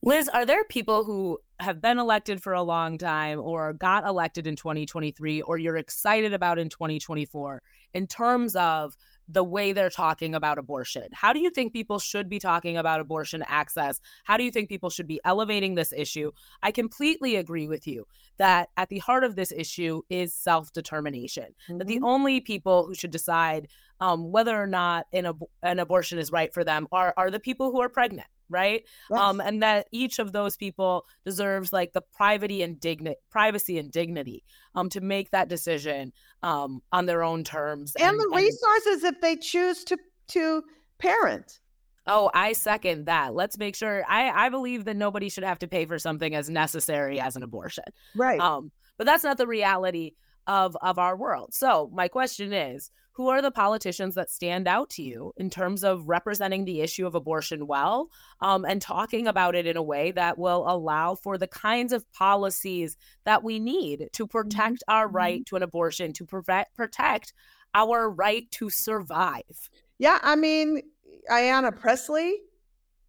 [0.02, 4.46] Lizz, are there people who have been elected for a long time or got elected
[4.46, 8.96] in 2023 or you're excited about in 2024 in terms of
[9.28, 11.08] the way they're talking about abortion.
[11.12, 14.00] How do you think people should be talking about abortion access?
[14.24, 16.32] How do you think people should be elevating this issue?
[16.62, 18.06] I completely agree with you
[18.38, 21.54] that at the heart of this issue is self determination.
[21.68, 21.78] Mm-hmm.
[21.78, 22.04] That the mm-hmm.
[22.04, 23.68] only people who should decide
[24.04, 27.40] um, whether or not an, ab- an abortion is right for them are, are the
[27.40, 29.18] people who are pregnant right yes.
[29.18, 33.90] um and that each of those people deserves like the privacy and dignity privacy and
[33.90, 36.12] dignity um to make that decision
[36.42, 39.96] um on their own terms and, and the resources and, if they choose to
[40.28, 40.62] to
[40.98, 41.60] parent
[42.06, 43.34] Oh, I second that.
[43.34, 44.04] Let's make sure.
[44.06, 47.42] I I believe that nobody should have to pay for something as necessary as an
[47.42, 47.84] abortion.
[48.14, 48.38] Right.
[48.38, 50.12] Um, but that's not the reality
[50.46, 51.54] of of our world.
[51.54, 55.84] So my question is, who are the politicians that stand out to you in terms
[55.84, 60.10] of representing the issue of abortion well um, and talking about it in a way
[60.10, 64.38] that will allow for the kinds of policies that we need to mm-hmm.
[64.38, 65.44] protect our right mm-hmm.
[65.44, 67.32] to an abortion, to prevent, protect
[67.74, 69.70] our right to survive?
[69.98, 70.82] Yeah, I mean,
[71.30, 72.40] Ayanna Pressley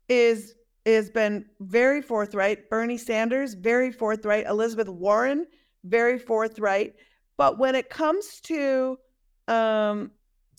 [0.07, 2.69] is has been very forthright.
[2.69, 4.45] Bernie Sanders, very forthright.
[4.45, 5.47] Elizabeth Warren,
[5.83, 6.93] very forthright.
[7.37, 8.99] But when it comes to
[9.47, 10.11] um,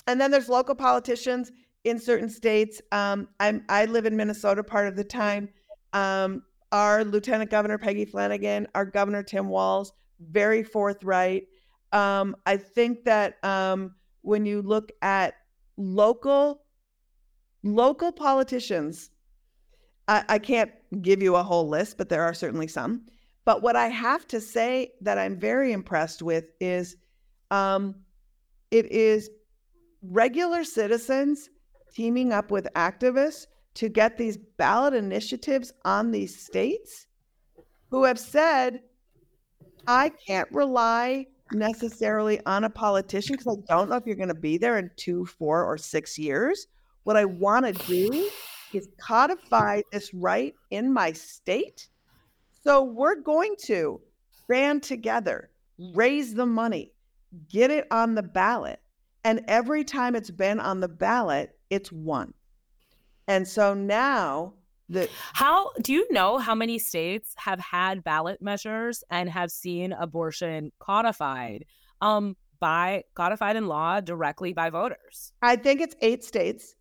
[0.07, 1.51] and then there's local politicians
[1.85, 2.81] in certain states.
[2.93, 5.49] Um, I live in Minnesota part of the time.
[5.93, 11.45] Um, our Lieutenant Governor Peggy Flanagan, our Governor Tim Walz, very forthright.
[11.93, 15.35] Um, I think that um, when you look at
[15.77, 16.63] local
[17.63, 19.11] local politicians,
[20.09, 20.71] I, I can't
[21.03, 23.07] give you a whole list, but there are certainly some.
[23.45, 26.97] But what I have to say that I'm very impressed with is
[27.51, 27.95] um,
[28.71, 29.31] it is
[30.03, 31.51] regular citizens
[31.95, 37.07] teaming up with activists to get these ballot initiatives on these states
[37.91, 38.81] who have said,
[39.87, 44.35] I can't rely necessarily on a politician because I don't know if you're going to
[44.35, 46.67] be there in two, four, or six years.
[47.05, 48.29] What I want to do
[48.73, 51.89] is codify this right in my state.
[52.65, 54.01] So we're going to
[54.49, 55.51] band together,
[55.95, 56.93] raise the money,
[57.49, 58.81] get it on the ballot.
[59.25, 62.35] And every time it's been on the ballot, it's won.
[63.27, 64.55] And so now
[64.89, 69.93] the how do you know how many states have had ballot measures and have seen
[69.93, 71.65] abortion codified
[72.01, 75.33] um by codified in law directly by voters?
[75.43, 76.77] I think it's eight states.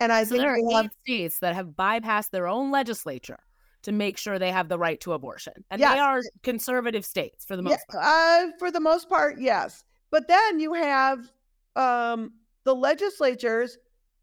[0.00, 3.38] And I So think there are eight have, states that have bypassed their own legislature
[3.84, 5.52] to make sure they have the right to abortion.
[5.70, 5.94] And Yes.
[5.94, 8.04] they are conservative states for the most yeah, part.
[8.04, 9.84] uh, for the most part, yes.
[10.10, 11.30] But then you have
[11.76, 12.32] um,
[12.64, 13.78] the legislatures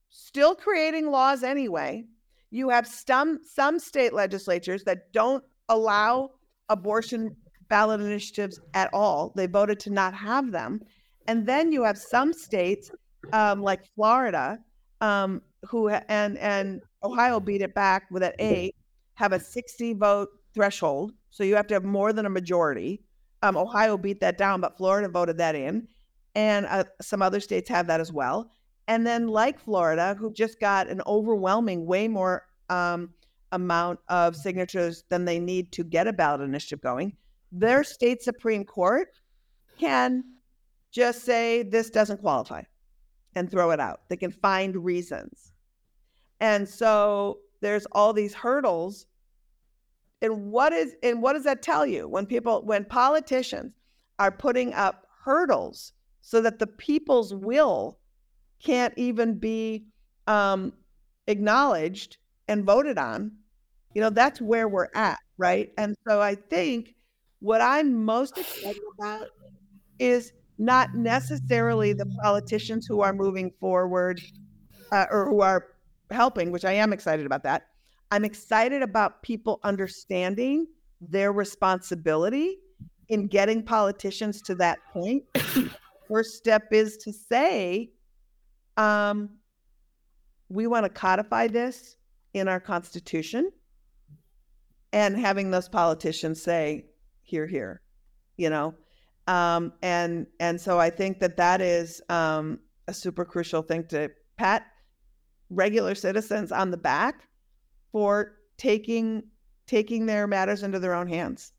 [0.10, 2.06] still creating laws anyway.
[2.50, 6.32] You have some some state legislatures that don't allow
[6.70, 7.36] abortion
[7.70, 9.32] ballot initiatives at all.
[9.36, 10.82] They voted to not have them,
[11.28, 12.92] and then you have some states
[13.32, 14.60] um, like Florida,
[15.00, 18.76] um, who and and Ohio beat it back with an eight,
[19.22, 21.14] have a sixty vote threshold.
[21.30, 23.04] So you have to have more than a majority.
[23.42, 25.88] Um, Ohio beat that down, but Florida voted that in,
[26.36, 28.52] and uh, some other states have that as well.
[28.88, 33.14] And then, like Florida, who just got an overwhelming, way more um,
[33.52, 37.16] amount of signatures than they need to get a ballot initiative going,
[37.52, 39.10] their state Supreme Court
[39.80, 40.24] can
[40.92, 42.64] just say this doesn't qualify
[43.36, 44.02] and throw it out.
[44.10, 45.54] They can find reasons.
[46.40, 49.06] And so there's all these hurdles.
[50.22, 53.74] And what is and what does that tell you when people when politicians
[54.20, 57.98] are putting up hurdles so that the people's will
[58.64, 59.86] can't even be
[60.28, 60.74] um,
[61.28, 63.32] acknowledged and voted on?
[63.96, 65.72] You know, that's where we're at, right?
[65.78, 66.96] And so I think
[67.40, 69.28] what I'm most excited about
[70.00, 74.22] is not necessarily the politicians who are moving forward
[74.92, 75.68] uh, or who are
[76.12, 77.71] helping, which I am excited about that.
[78.12, 80.68] I'm excited about people understanding
[81.00, 82.58] their responsibility
[83.08, 85.24] in getting politicians to that point.
[86.10, 87.92] First step is to say,
[88.76, 89.30] um,
[90.50, 91.96] we want to codify this
[92.34, 93.50] in our constitution
[94.92, 96.86] and having those politicians say,
[97.22, 97.82] here, here,
[98.36, 98.76] you know?
[99.28, 104.12] Um, and and so I think that that is um, a super crucial thing to
[104.36, 104.66] pat
[105.50, 107.28] regular citizens on the back
[107.92, 109.24] for taking
[109.68, 111.54] taking their matters into their own hands.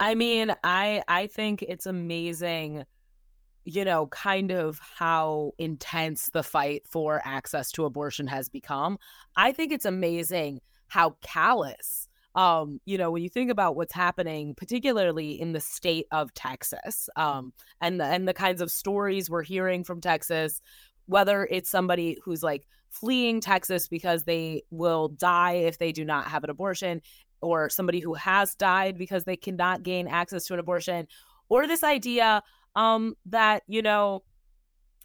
[0.00, 2.84] I mean, I I think it's amazing,
[3.64, 8.98] you know, kind of how intense the fight for access to abortion has become.
[9.36, 14.54] I think it's amazing how callous um, you know, when you think about what's happening,
[14.54, 19.42] particularly in the state of Texas, um, and the, and the kinds of stories we're
[19.42, 20.62] hearing from Texas,
[21.06, 26.26] whether it's somebody who's like fleeing Texas because they will die if they do not
[26.26, 27.02] have an abortion,
[27.40, 31.08] or somebody who has died because they cannot gain access to an abortion,
[31.48, 32.42] or this idea
[32.76, 34.22] um, that you know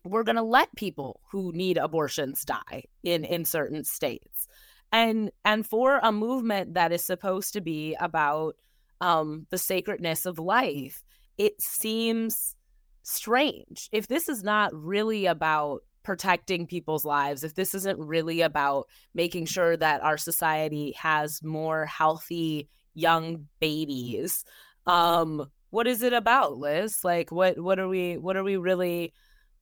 [0.06, 4.47] we're going to let people who need abortions die in in certain states.
[4.91, 8.56] And and for a movement that is supposed to be about
[9.02, 11.04] um the sacredness of life
[11.38, 12.56] it seems
[13.04, 13.89] strange.
[13.91, 19.46] If this is not really about protecting people's lives if this isn't really about making
[19.46, 24.43] sure that our society has more healthy young babies
[24.88, 27.04] um what is it about lizz?
[27.04, 29.14] Like what what are we what are we really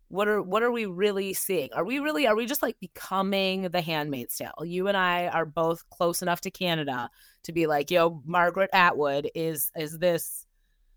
[0.07, 1.69] what are what are we really seeing?
[1.73, 4.63] Are we really are we just like becoming the handmaid's tale?
[4.63, 7.09] You and i are both close enough to canada
[7.43, 10.44] to be like yo margaret atwood is is this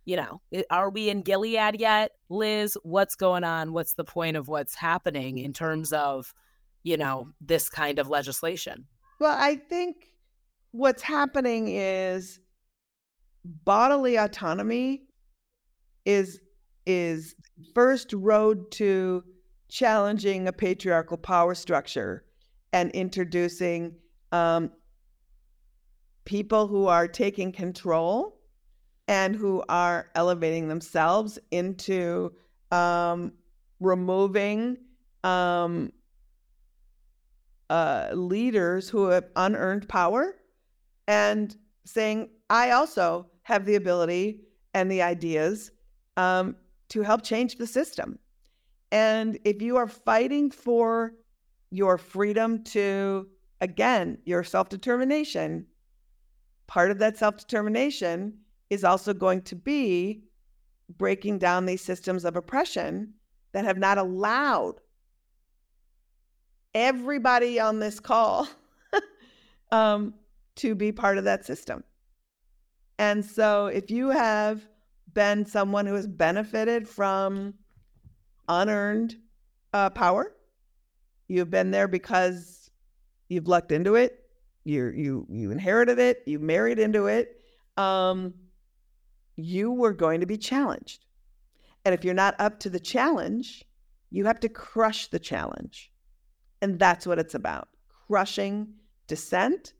[0.08, 0.40] you know
[0.70, 2.12] are we in gilead yet?
[2.30, 3.74] Lizz what's going on?
[3.74, 6.32] What's the point of what's happening in terms of
[6.82, 8.86] you know this kind of legislation?
[9.20, 10.06] Well, I think
[10.70, 12.40] what's happening is
[13.44, 15.02] bodily autonomy
[16.06, 16.40] is
[16.86, 17.34] is
[17.74, 19.22] first road to
[19.68, 22.24] challenging a patriarchal power structure
[22.72, 23.94] and introducing
[24.32, 24.70] um,
[26.24, 28.37] people who are taking control
[29.08, 32.30] and who are elevating themselves into
[32.70, 33.32] um,
[33.80, 34.76] removing
[35.24, 35.90] um,
[37.70, 40.36] uh, leaders who have unearned power
[41.06, 41.56] and
[41.86, 44.40] saying, I also have the ability
[44.74, 45.70] and the ideas
[46.18, 46.56] um,
[46.90, 48.18] to help change the system.
[48.92, 51.14] And if you are fighting for
[51.70, 53.26] your freedom to,
[53.60, 55.66] again, your self determination,
[56.66, 58.38] part of that self determination
[58.70, 60.22] is also going to be
[60.96, 63.14] breaking down these systems of oppression
[63.52, 64.80] that have not allowed
[66.74, 68.48] everybody on this call
[69.72, 70.14] um,
[70.56, 71.82] to be part of that system.
[72.98, 74.66] And so if you have
[75.14, 77.54] been someone who has benefited from
[78.48, 79.16] unearned
[79.72, 80.34] uh, power,
[81.28, 82.70] you've been there because
[83.28, 84.18] you've lucked into it,
[84.64, 87.40] you you you inherited it, you married into it.
[87.76, 88.34] Um,
[89.38, 91.04] you were going to be challenged.
[91.84, 93.64] And if you're not up to the challenge,
[94.10, 95.92] you have to crush the challenge.
[96.60, 97.68] And that's what it's about
[98.08, 98.74] crushing
[99.06, 99.74] dissent,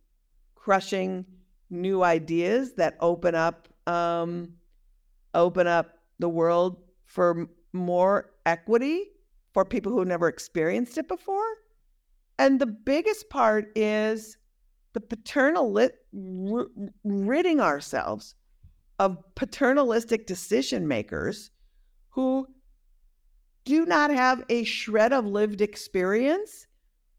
[0.55, 1.27] crushing
[1.71, 4.55] new ideas that open up um,
[5.35, 9.07] open up the world for more equity
[9.53, 11.55] for people who never experienced it before.
[12.39, 14.37] And the biggest part is
[14.93, 18.35] the paternal lit, ridding ourselves
[18.99, 21.51] of paternalistic decision makers
[22.11, 22.47] who
[23.65, 26.67] do not have a shred of lived experience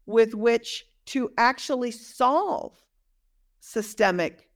[0.06, 2.76] with which to actually solve
[3.60, 4.50] systemic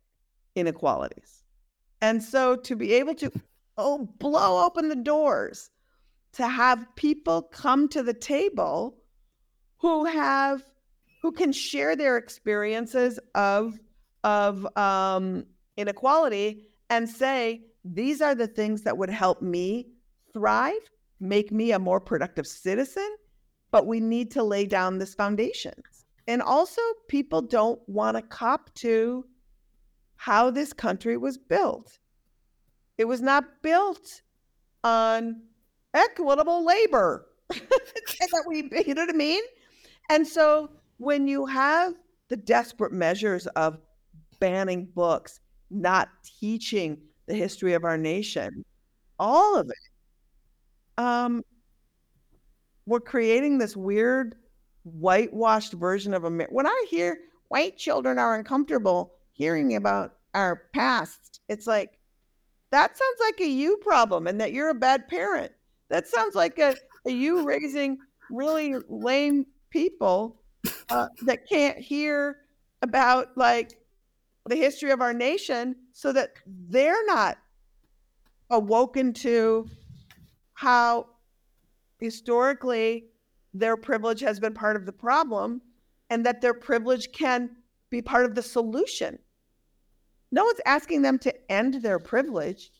[0.54, 1.44] inequalities.
[2.00, 3.30] And so to be able to
[3.78, 5.70] oh blow open the doors
[6.32, 8.96] to have people come to the table
[9.78, 10.62] who have
[11.22, 13.78] who can share their experiences of
[14.24, 15.44] of um,
[15.76, 19.88] inequality and say these are the things that would help me
[20.32, 23.16] thrive make me a more productive citizen
[23.70, 25.74] but we need to lay down this foundation
[26.26, 29.24] and also people don't want to cop to
[30.16, 31.98] how this country was built.
[32.96, 34.22] It was not built
[34.82, 35.42] on
[35.92, 37.26] equitable labor.
[38.20, 39.42] That we you know what i mean?
[40.08, 41.94] And so when you have
[42.28, 43.78] the desperate measures of
[44.40, 46.08] banning books not
[46.40, 48.64] teaching the history of our nation,
[49.18, 51.02] all of it.
[51.02, 51.42] Um,
[52.86, 54.36] we're creating this weird
[54.84, 56.54] whitewashed version of America.
[56.54, 61.98] When I hear white children are uncomfortable hearing about our past, it's like,
[62.70, 65.52] that sounds like a you problem and that you're a bad parent.
[65.90, 66.74] That sounds like a,
[67.06, 67.98] a you raising
[68.30, 70.40] really lame people
[70.90, 72.38] uh, that can't hear
[72.82, 73.78] about like
[74.46, 77.38] the history of our nation so that they're not
[78.50, 79.66] awoken to
[80.54, 81.06] how
[81.98, 83.06] historically
[83.54, 85.62] their privilege has been part of the problem
[86.10, 87.50] and that their privilege can
[87.90, 89.18] be part of the solution.
[90.30, 92.70] No one's asking them to end their privilege.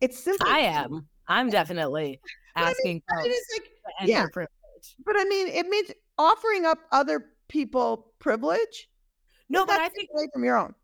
[0.00, 1.06] It's simply I am.
[1.28, 2.20] I'm definitely
[2.56, 4.18] asking I mean, folks like, to end yeah.
[4.20, 4.96] their privilege.
[5.04, 8.88] But I mean, it means offering up other people privilege.
[9.48, 10.74] No, but I think away from your own.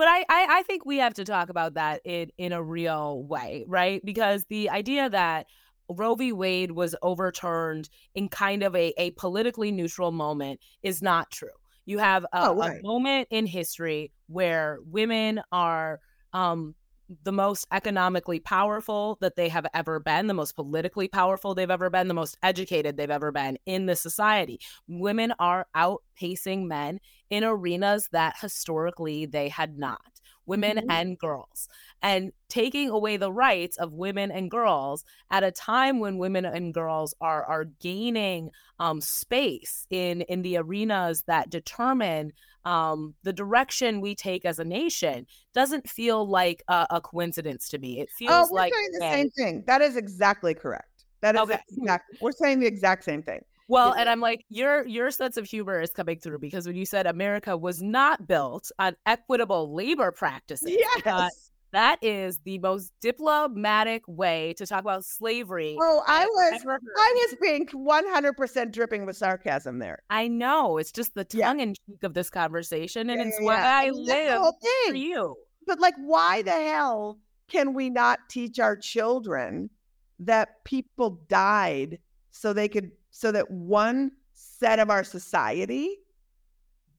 [0.00, 3.22] But I, I I think we have to talk about that in in a real
[3.22, 4.00] way, right?
[4.02, 5.46] Because the idea that
[5.90, 6.32] Roe v.
[6.32, 11.50] Wade was overturned in kind of a, a politically neutral moment is not true.
[11.84, 16.00] You have a, Oh, a moment in history where women are
[16.32, 16.74] um,
[17.22, 21.90] the most economically powerful that they have ever been, the most politically powerful they've ever
[21.90, 24.60] been, the most educated they've ever been in the society.
[24.88, 30.20] Women are outpacing men in arenas that historically they had not
[30.50, 30.84] women Mhm.
[30.88, 31.68] and girls
[32.02, 36.74] and taking away the rights of women and girls at a time when women and
[36.74, 42.32] girls are are gaining um, space in in the arenas that determine
[42.64, 47.78] um, the direction we take as a nation doesn't feel like a, a coincidence to
[47.78, 48.00] me.
[48.00, 49.64] It feels Oh, we're like saying the a- same thing.
[49.66, 51.04] That is exactly correct.
[51.22, 51.58] That is Okay.
[51.70, 52.18] exactly.
[52.20, 53.40] We're saying the exact same thing.
[53.70, 56.84] Well, and I'm like, your your sense of humor is coming through because when you
[56.84, 61.52] said America was not built on equitable labor practices, Yes.
[61.72, 65.76] that is the most diplomatic way to talk about slavery.
[65.80, 66.64] Oh, I was.
[66.66, 70.00] I was being 100% dripping with sarcasm there.
[70.10, 71.46] I know it's just the Yeah.
[71.46, 73.54] tongue in cheek of this conversation, and Yeah, it's yeah, why.
[73.54, 74.54] I I mean, that's the live
[74.88, 75.36] for you.
[75.66, 77.18] But like, why the hell
[77.48, 79.70] can we not teach our children
[80.18, 81.98] that people died
[82.32, 82.90] so they could
[83.20, 85.96] so that one set of our society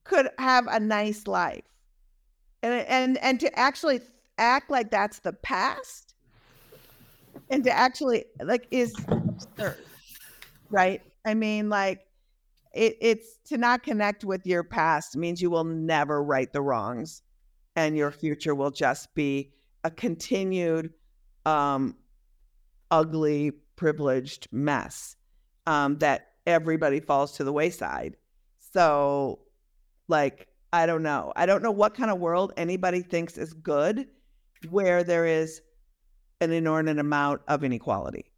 [0.04, 1.64] could have a nice life,
[2.62, 4.00] and and and to actually
[4.38, 6.14] act like that's the past
[7.50, 9.76] and to actually like is absurd
[10.72, 11.02] right?
[11.24, 12.00] I mean like
[12.74, 17.22] it, it's to not connect with your past means you will never right the wrongs
[17.76, 19.52] and your future will just be
[19.84, 20.92] a continued
[21.46, 21.96] um
[22.90, 25.16] ugly privileged mess
[25.66, 28.16] um that everybody falls to the wayside
[28.72, 29.40] so
[30.08, 31.32] like I don't know.
[31.36, 34.06] I don't know what kind of world anybody thinks is good
[34.70, 35.60] where there is
[36.40, 38.30] an inordinate amount of inequality.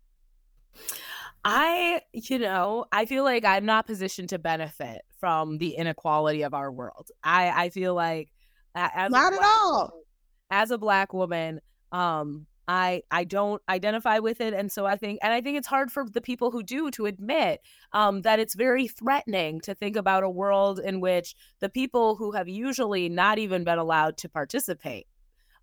[1.45, 6.55] I, you know, I feel like I'm not positioned to benefit from the inequality of
[6.55, 7.11] our world.
[7.23, 8.31] I, I feel like
[8.75, 9.91] as not at all.
[9.93, 10.05] Woman,
[10.51, 11.61] as a black woman,
[11.93, 15.67] um, I I don't identify with it, and so I think, and I think it's
[15.67, 17.61] hard for the people who do to admit
[17.93, 22.33] um, that it's very threatening to think about a world in which the people who
[22.33, 25.07] have usually not even been allowed to participate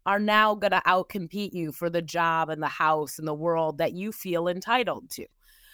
[0.05, 3.77] are now going to outcompete you for the job and the house and the world
[3.77, 5.25] that you feel entitled to.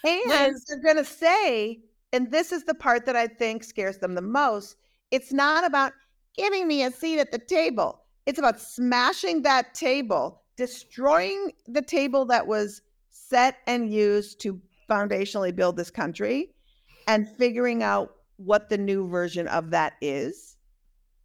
[0.04, 1.80] And Lizz, they're going to say,
[2.12, 4.76] and this is the part that I think scares them the most.
[5.10, 5.92] It's not about
[6.36, 8.02] giving me a seat at the table.
[8.26, 15.56] It's about smashing that table destroying the table that was set and used to foundationally
[15.56, 16.50] build this country
[17.06, 20.56] and figuring out what the new version of that is.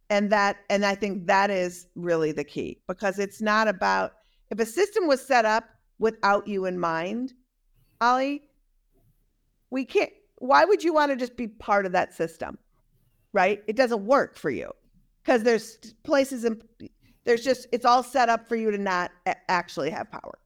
[0.08, 4.12] And that and i think that is really the key because it's not about
[4.50, 5.64] if a system was set up
[5.98, 7.32] without you in mind
[8.02, 8.42] ali
[9.70, 12.58] we can't why would you want to just be part of that system
[13.34, 13.62] right?
[13.66, 14.70] It doesn't work for you
[15.22, 16.62] because there's places in
[17.24, 19.10] there's just it's all set up for you to not
[19.48, 20.38] actually have power.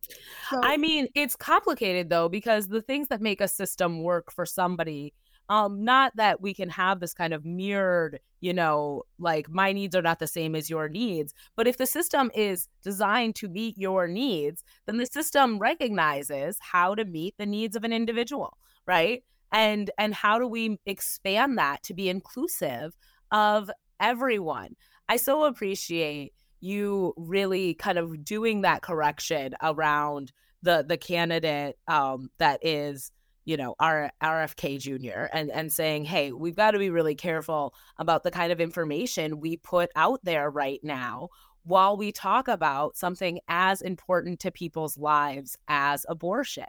[0.50, 4.46] So, i mean it's complicated though because the things that make a system work for
[4.46, 5.12] somebody
[5.50, 9.94] um not that we can have this kind of mirrored you know like my needs
[9.94, 11.34] are not the same as your needs.
[11.56, 16.94] But if the system is designed to meet your needs then the system recognizes how
[16.94, 18.56] to meet the needs of an individual
[18.88, 19.22] right?
[19.52, 22.96] And and how do we expand that to be inclusive
[23.30, 23.70] of
[24.00, 24.74] everyone?
[25.08, 30.32] I so appreciate you really kind of doing that correction around
[30.62, 33.10] the the candidate um, that is
[33.44, 35.26] you know our RFK Jr.
[35.32, 39.40] and and saying, hey, we've got to be really careful about the kind of information
[39.40, 41.28] we put out there right now
[41.64, 46.64] while we talk about something as important to people's lives as abortion.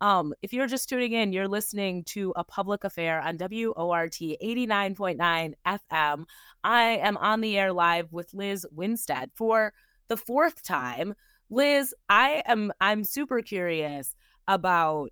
[0.00, 5.54] Um, if you're just tuning in, you're listening to a public affair on WORT 89.9
[5.66, 6.24] FM.
[6.62, 9.72] I am on the air live with Lizz Winstead for
[10.08, 11.14] the fourth time.
[11.48, 14.14] Lizz, I am I'm super curious
[14.48, 15.10] about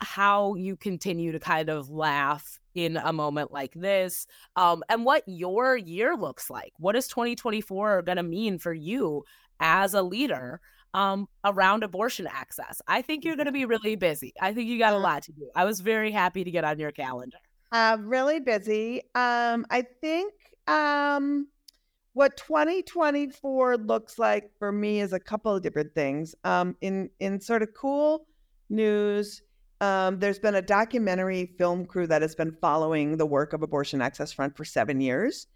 [0.00, 5.24] how you continue to kind of laugh in a moment like this um, and what
[5.26, 6.72] your year looks like.
[6.78, 9.24] What is 2024 going to mean for you
[9.60, 10.60] as a leader?
[10.94, 12.80] Um, around abortion access.
[12.86, 14.32] I think you're going to be really busy.
[14.40, 15.48] I think you got a lot to do.
[15.54, 17.38] I was very happy to get on your calendar.
[17.70, 19.02] Uh, really busy.
[19.14, 20.32] Um, I think
[20.66, 21.48] um,
[22.14, 26.34] what 2024 looks like for me is a couple of different things.
[26.44, 28.26] Um, in in sort of cool
[28.70, 29.42] news,
[29.80, 34.00] um, there's been a documentary film crew that has been following the work of Abortion
[34.00, 35.46] Access Front for seven years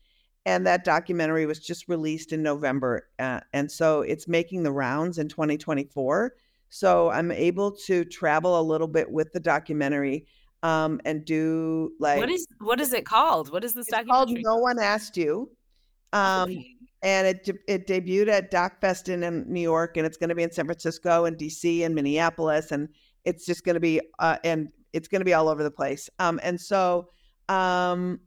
[0.45, 5.19] and that documentary was just released in November, uh, and so it's making the rounds
[5.19, 6.35] in 2024.
[6.69, 10.27] So I'm able to travel a little bit with the documentary
[10.63, 13.53] um, and do like what is what is it called?
[13.53, 14.43] What is this documentary?
[14.43, 14.57] called?
[14.57, 15.51] No one asked you.
[16.13, 16.67] Um, okay.
[17.03, 20.45] And it it debuted at DocFest in, in New York, and it's going to be
[20.45, 22.89] in San Francisco and DC and Minneapolis, and
[23.25, 26.09] it's just going to be uh, and it's going to be all over the place.
[26.21, 27.09] Um, and so
[27.49, 28.21] um,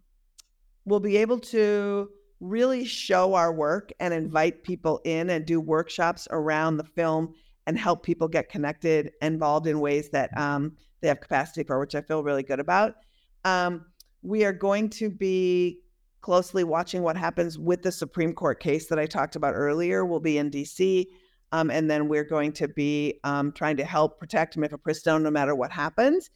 [0.86, 2.10] we'll be able to
[2.40, 7.34] really show our work and invite people in and do workshops around the film
[7.68, 11.96] and help people get connected, involved in ways that um, they have capacity for, which
[11.96, 12.96] I feel really good about.
[13.44, 13.86] Um,
[14.22, 15.80] we are going to be
[16.22, 20.06] closely watching what happens with the Supreme Court case that I talked about earlier.
[20.06, 21.06] We'll be in DC.
[21.52, 25.56] Um, and then we're going to be um, trying to help protect Mifepristone no matter
[25.56, 26.30] what happens.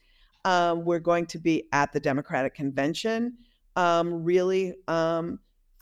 [0.46, 3.38] Um, we're going to be at the Democratic Convention
[3.76, 4.76] um, really.
[4.88, 5.40] Um,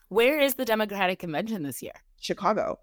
[0.10, 1.94] Where is the Democratic Convention this year?
[2.20, 2.80] Chicago.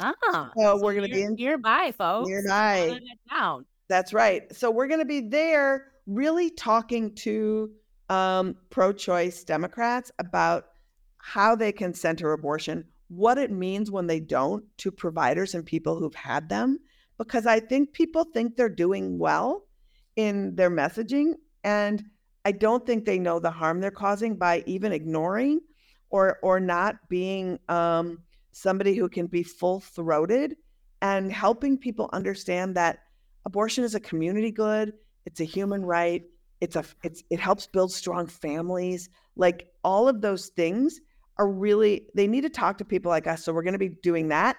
[0.00, 2.28] Ah, so, so we're going to be in nearby, folks.
[2.28, 2.98] Nearby.
[3.30, 3.64] Down.
[3.88, 4.42] That's right.
[4.54, 7.70] So we're going to be there, really talking to
[8.08, 10.66] um, pro-choice Democrats about
[11.18, 15.98] how they can center abortion, what it means when they don't to providers and people
[15.98, 16.78] who've had them,
[17.18, 19.66] because I think people think they're doing well
[20.16, 22.02] in their messaging, and
[22.44, 25.60] I don't think they know the harm they're causing by even ignoring
[26.10, 28.18] or or not being um,
[28.52, 30.56] somebody who can be full throated
[31.02, 33.00] and helping people understand that
[33.44, 34.92] abortion is a community good,
[35.26, 36.22] it's a human right,
[36.60, 39.08] it's a it's it helps build strong families.
[39.36, 41.00] Like all of those things
[41.38, 43.44] are really they need to talk to people like us.
[43.44, 44.56] So we're going to be doing that,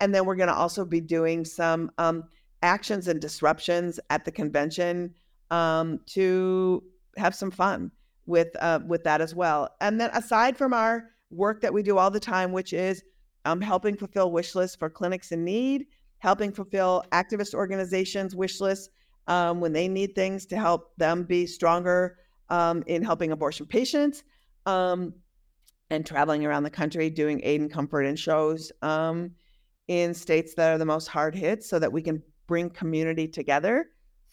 [0.00, 2.24] and then we're going to also be doing some um,
[2.62, 5.14] actions and disruptions at the convention
[5.50, 6.82] um, to
[7.16, 7.90] have some fun
[8.26, 9.70] with uh, with that as well.
[9.80, 13.02] And then aside from our work that we do all the time, which is
[13.44, 15.86] um, helping fulfill wish lists for clinics in need,
[16.18, 18.88] helping fulfill activist organizations wish lists
[19.28, 24.22] um, when they need things to help them be stronger um, in helping abortion patients,
[24.66, 25.12] um,
[25.90, 29.30] and traveling around the country doing aid and comfort and shows um,
[29.88, 33.86] in states that are the most hard hit, so that we can bring community together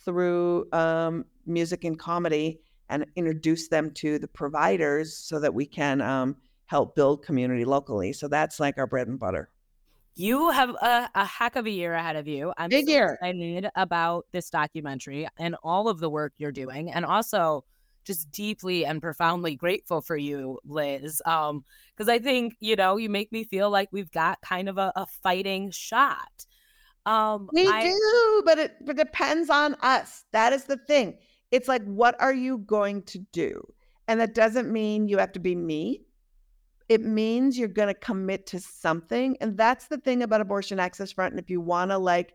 [0.05, 2.59] through um, music and comedy
[2.93, 6.35] and introduce them to the providers so that we can um,
[6.67, 8.13] help build community locally.
[8.13, 9.49] So that's like our bread and butter.
[10.15, 12.53] You have a, a heck of a year ahead of you.
[12.57, 13.17] I'm Big so year.
[13.19, 17.65] excited about this documentary and all of the work you're doing, and also
[18.05, 21.19] just deeply and profoundly grateful for you, Lizz.
[21.25, 21.63] Um,
[21.95, 24.91] because I think you know you make me feel like we've got kind of a,
[24.95, 26.45] a fighting shot.
[27.07, 30.25] Um, We I, do, but it but depends on us.
[30.31, 31.17] That is the thing.
[31.53, 33.63] It's like, what are you going to do?
[34.07, 36.01] And that doesn't mean you have to be me.
[36.89, 39.37] It means you're going to commit to something.
[39.39, 41.33] And that's the thing about Abortion Access Front.
[41.33, 42.33] And if you want to like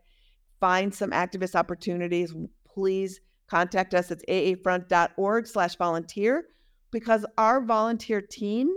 [0.61, 2.33] find some activist opportunities,
[2.65, 4.09] please contact us.
[4.09, 6.45] It's aafront.org slash volunteer
[6.89, 8.73] because our volunteer team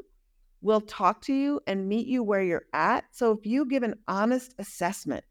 [0.60, 3.04] will talk to you and meet you where you're at.
[3.12, 5.22] So if you give an honest assessment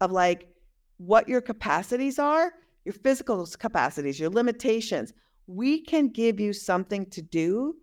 [0.00, 0.48] of like
[0.96, 2.54] what your capacities are,
[2.86, 5.12] your physical capacities, your limitations,
[5.48, 7.76] we can give you something to do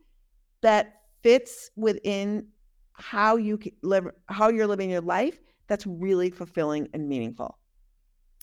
[0.62, 2.48] that fits within
[2.94, 7.60] how you live how you're living your life that's really fulfilling and meaningful.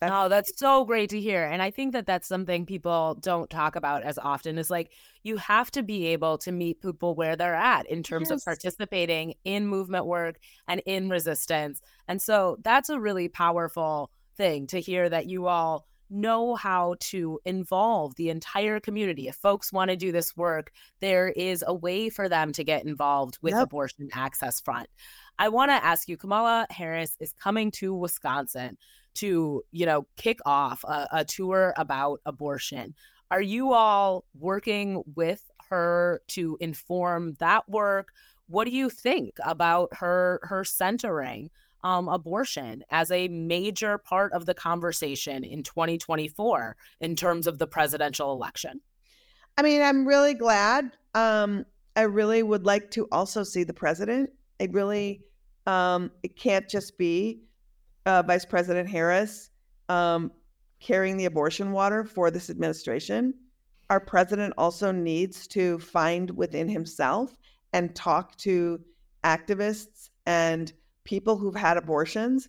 [0.01, 1.45] That's- Oh, that's so great to hear.
[1.45, 4.93] And I think that that's something people don't talk about as often is like
[5.25, 9.35] you have to be able to meet people where they're at in terms of participating
[9.45, 11.83] in movement work and in resistance.
[12.09, 17.41] And so that's a really powerful thing to hear that you all know how to
[17.45, 19.29] involve the entire community.
[19.29, 22.85] If folks want to do this work, there is a way for them to get
[22.85, 23.65] involved with Yep.
[23.65, 24.89] Abortion Access Front.
[25.39, 28.77] I want to ask you Kamala Harris is coming to Wisconsin
[29.15, 32.95] to you know kick off a, a tour about abortion
[33.31, 38.13] are you all working with her to inform that work
[38.47, 41.51] what do you think about her her centering
[41.85, 47.67] um, abortion as a major part of the conversation in 2024 in terms of the
[47.67, 48.81] presidential election
[49.61, 50.97] I mean, I'm really glad.
[51.15, 51.67] Um,
[51.97, 54.31] I really would like to also see the president.
[54.61, 55.21] I really,
[55.67, 57.43] um, it can't just be
[58.07, 59.51] uh, Vice President Harris
[59.89, 60.33] um,
[60.81, 63.35] carrying the abortion water for this administration.
[63.91, 67.37] Our president also needs to find within himself
[67.73, 68.81] and talk to
[69.25, 70.73] activists and
[71.11, 72.49] people who've had abortions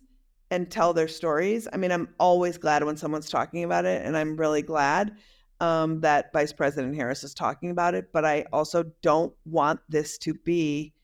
[0.52, 1.66] and tell their stories.
[1.72, 5.16] I mean, I'm always glad when someone's talking about it, and I'm really glad
[5.58, 8.12] um, that Vice President Harris is talking about it.
[8.12, 10.94] But I also don't want this to be,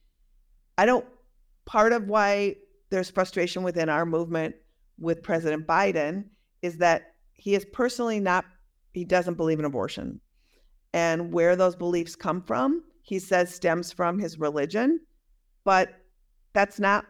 [0.77, 1.05] I don't,
[1.65, 2.55] part of why
[2.91, 4.55] there's frustration within our movement
[4.97, 6.27] with President Biden
[6.61, 8.45] is that he is personally not,
[8.93, 10.21] he doesn't believe in abortion.
[10.93, 15.01] And where those beliefs come from, he says stems from his religion.
[15.65, 15.89] But
[16.53, 17.05] that's not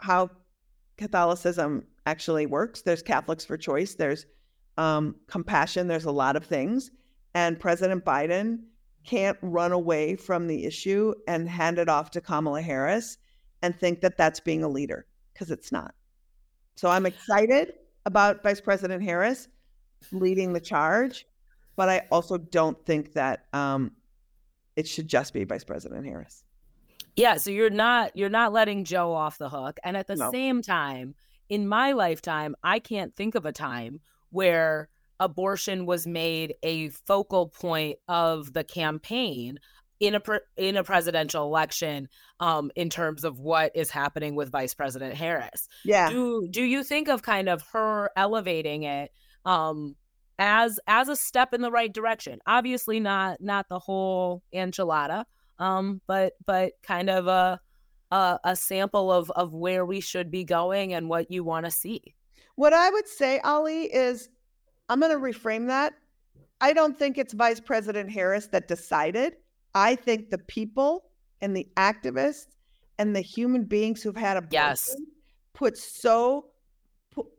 [0.00, 0.30] how
[0.96, 2.82] Catholicism actually works.
[2.82, 4.26] There's Catholics for choice, there's
[4.76, 6.90] um, compassion, there's a lot of things.
[7.34, 8.60] And President Biden
[9.04, 13.18] can't run away from the issue and hand it off to Kamala Harris
[13.62, 15.94] and think that that's being a leader because it's not.
[16.76, 17.74] So I'm excited
[18.06, 19.48] about Vice President Harris
[20.12, 21.26] leading the charge,
[21.76, 23.92] but I also don't think that um,
[24.76, 26.44] it should just be Vice President Harris.
[27.16, 29.78] Yeah, so you're not you're not letting Joe off the hook.
[29.84, 30.30] And at the No.
[30.30, 31.14] same time,
[31.48, 34.00] in my lifetime, I can't think of a time
[34.30, 34.88] where
[35.18, 39.58] abortion was made a focal point of the campaign
[39.98, 42.08] in a pre- in a presidential election
[42.40, 45.68] um in terms of what is happening with Vice President Harris.
[45.84, 46.08] Yeah.
[46.08, 49.10] Do do you think of kind of her elevating it
[49.44, 49.94] um
[50.38, 52.38] as as a step in the right direction?
[52.46, 55.24] Obviously not not the whole enchilada,
[55.60, 57.60] um, but but kind of a
[58.10, 61.70] a, a sample of of where we should be going and what you want to
[61.70, 62.14] see.
[62.56, 64.28] What I would say, Ali, is
[64.88, 65.92] I'm going to reframe that.
[66.60, 69.36] I don't think it's Vice President Harris that decided.
[69.74, 71.04] I think the people
[71.40, 72.48] and the activists
[72.98, 74.96] and the human beings who've had abortion Yes.
[75.54, 76.46] put so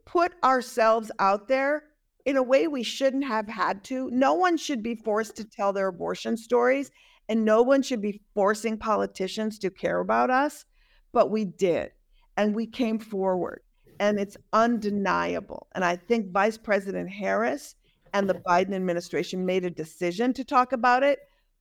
[0.04, 1.84] put ourselves out there
[2.24, 4.10] in a way we shouldn't have had to.
[4.10, 6.90] No one should be forced to tell their abortion stories,
[7.32, 10.66] and no one should be forcing politicians to care about us.
[11.12, 11.92] But we did,
[12.36, 13.62] and we came forward,
[13.98, 15.66] and it's undeniable.
[15.74, 17.74] And I think Vice President Harris
[18.12, 21.20] and the Biden administration made a decision to talk about it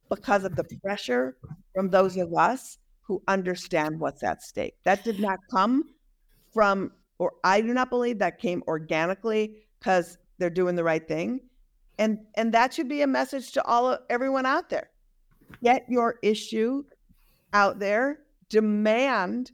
[0.10, 1.38] because of the pressure
[1.74, 4.76] from those of us who understand what's at stake.
[4.84, 5.86] That did not come
[6.54, 11.40] from, or I do not believe that came organically because they're doing the right thing.
[11.98, 14.91] And and that should be a message to all everyone out there.
[15.64, 16.84] Get your issue
[17.54, 19.52] out there, demand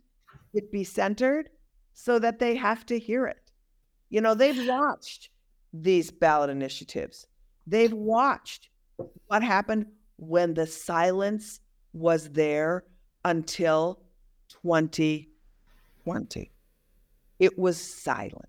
[0.53, 1.49] it be centered
[1.93, 3.51] so that they have to hear it.
[4.09, 5.29] You know, they've watched
[5.73, 7.27] these ballot initiatives.
[7.65, 8.69] They've watched
[9.27, 9.87] what happened
[10.17, 11.59] when the silence
[11.93, 12.85] was there
[13.25, 13.99] until
[14.63, 16.51] 2020.
[17.39, 18.47] It was silence.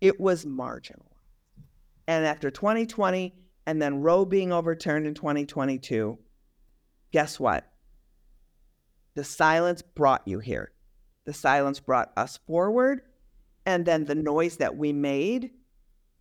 [0.00, 1.12] It was marginal.
[2.08, 3.34] And after 2020
[3.66, 6.18] and then Roe being overturned in 2022,
[7.12, 7.70] guess what?
[9.14, 10.72] The silence brought you here.
[11.24, 13.00] The silence brought us forward.
[13.64, 15.50] And then the noise that we made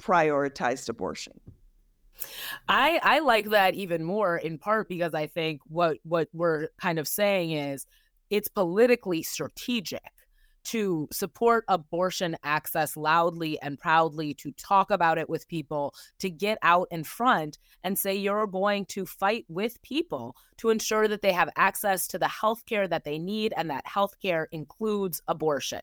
[0.02, 1.40] prioritized abortion.
[2.68, 6.98] I I like that even more in part because I think what what we're kind
[6.98, 7.86] of saying is
[8.30, 10.02] it's politically strategic
[10.66, 16.58] to support abortion access loudly and proudly to talk about it with people to get
[16.62, 21.32] out in front and say you're going to fight with people to ensure that they
[21.32, 25.82] have access to the health care that they need and that health care includes abortion.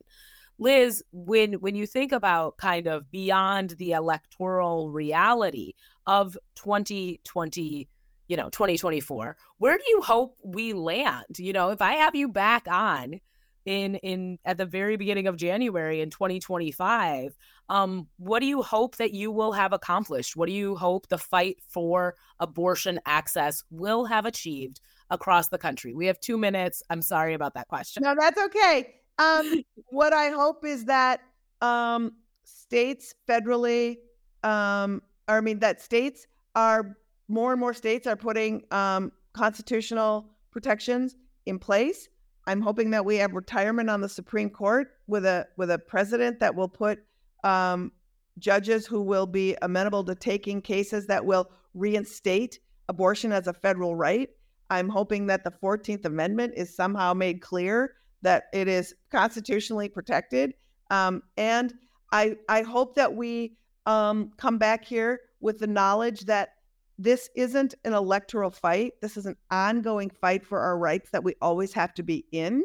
[0.58, 5.72] Lizz, when when you think about kind of beyond the electoral reality
[6.06, 7.88] of 2020,
[8.28, 11.38] you know, 2024, where do you hope we land?
[11.38, 13.20] You know, if I have you back on
[13.64, 17.36] in in at the very beginning of January in 2025,
[17.68, 20.36] um, what do you hope that you will have accomplished?
[20.36, 25.94] What do you hope the fight for abortion access will have achieved across the country?
[25.94, 26.82] We have two minutes.
[26.90, 28.02] I'm sorry about that question.
[28.02, 28.94] No, that's okay.
[29.18, 31.20] Um, what I hope is that
[31.60, 32.12] um,
[32.44, 33.98] states federally,
[34.42, 36.96] um, or I mean, that states are
[37.28, 42.08] more and more states are putting um, constitutional protections in place.
[42.46, 46.40] I'm hoping that we have retirement on the Supreme Court with a with a president
[46.40, 47.00] that will put
[47.44, 47.92] um,
[48.38, 53.94] judges who will be amenable to taking cases that will reinstate abortion as a federal
[53.94, 54.30] right.
[54.70, 60.54] I'm hoping that the 14th Amendment is somehow made clear that it is constitutionally protected.
[60.90, 61.74] Um, and
[62.12, 66.54] I, I hope that we um, come back here with the knowledge that
[66.98, 68.92] this isn't an electoral fight.
[69.00, 72.64] This is an ongoing fight for our rights that we always have to be in,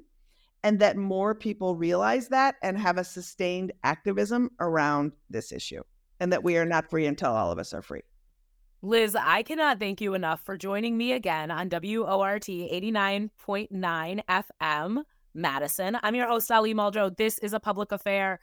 [0.63, 5.81] and that more people realize that and have a sustained activism around this issue,
[6.19, 8.03] and that we are not free until all of us are free.
[8.81, 15.03] Lizz, I cannot thank you enough for joining me again on WORT 89.9 FM.
[15.37, 15.97] Madison.
[16.01, 17.15] I'm your host, Ali Muldrow.
[17.15, 18.39] This is a public affair.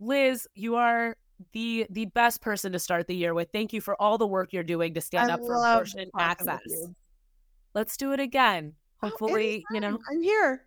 [0.00, 1.16] Lizz, you are
[1.52, 3.48] the the best person to start the year with.
[3.52, 6.60] Thank you for all the work you're doing to stand I up for abortion access.
[7.74, 8.74] Let's do it again.
[9.02, 9.98] Oh, Hopefully, you know.
[10.10, 10.64] I'm here.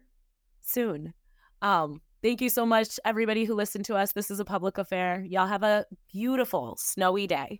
[0.62, 1.14] soon.
[1.62, 4.14] Um, thank you so much, everybody who listened to us.
[4.14, 5.26] This is a public affair.
[5.28, 7.60] Y'all have a beautiful snowy day.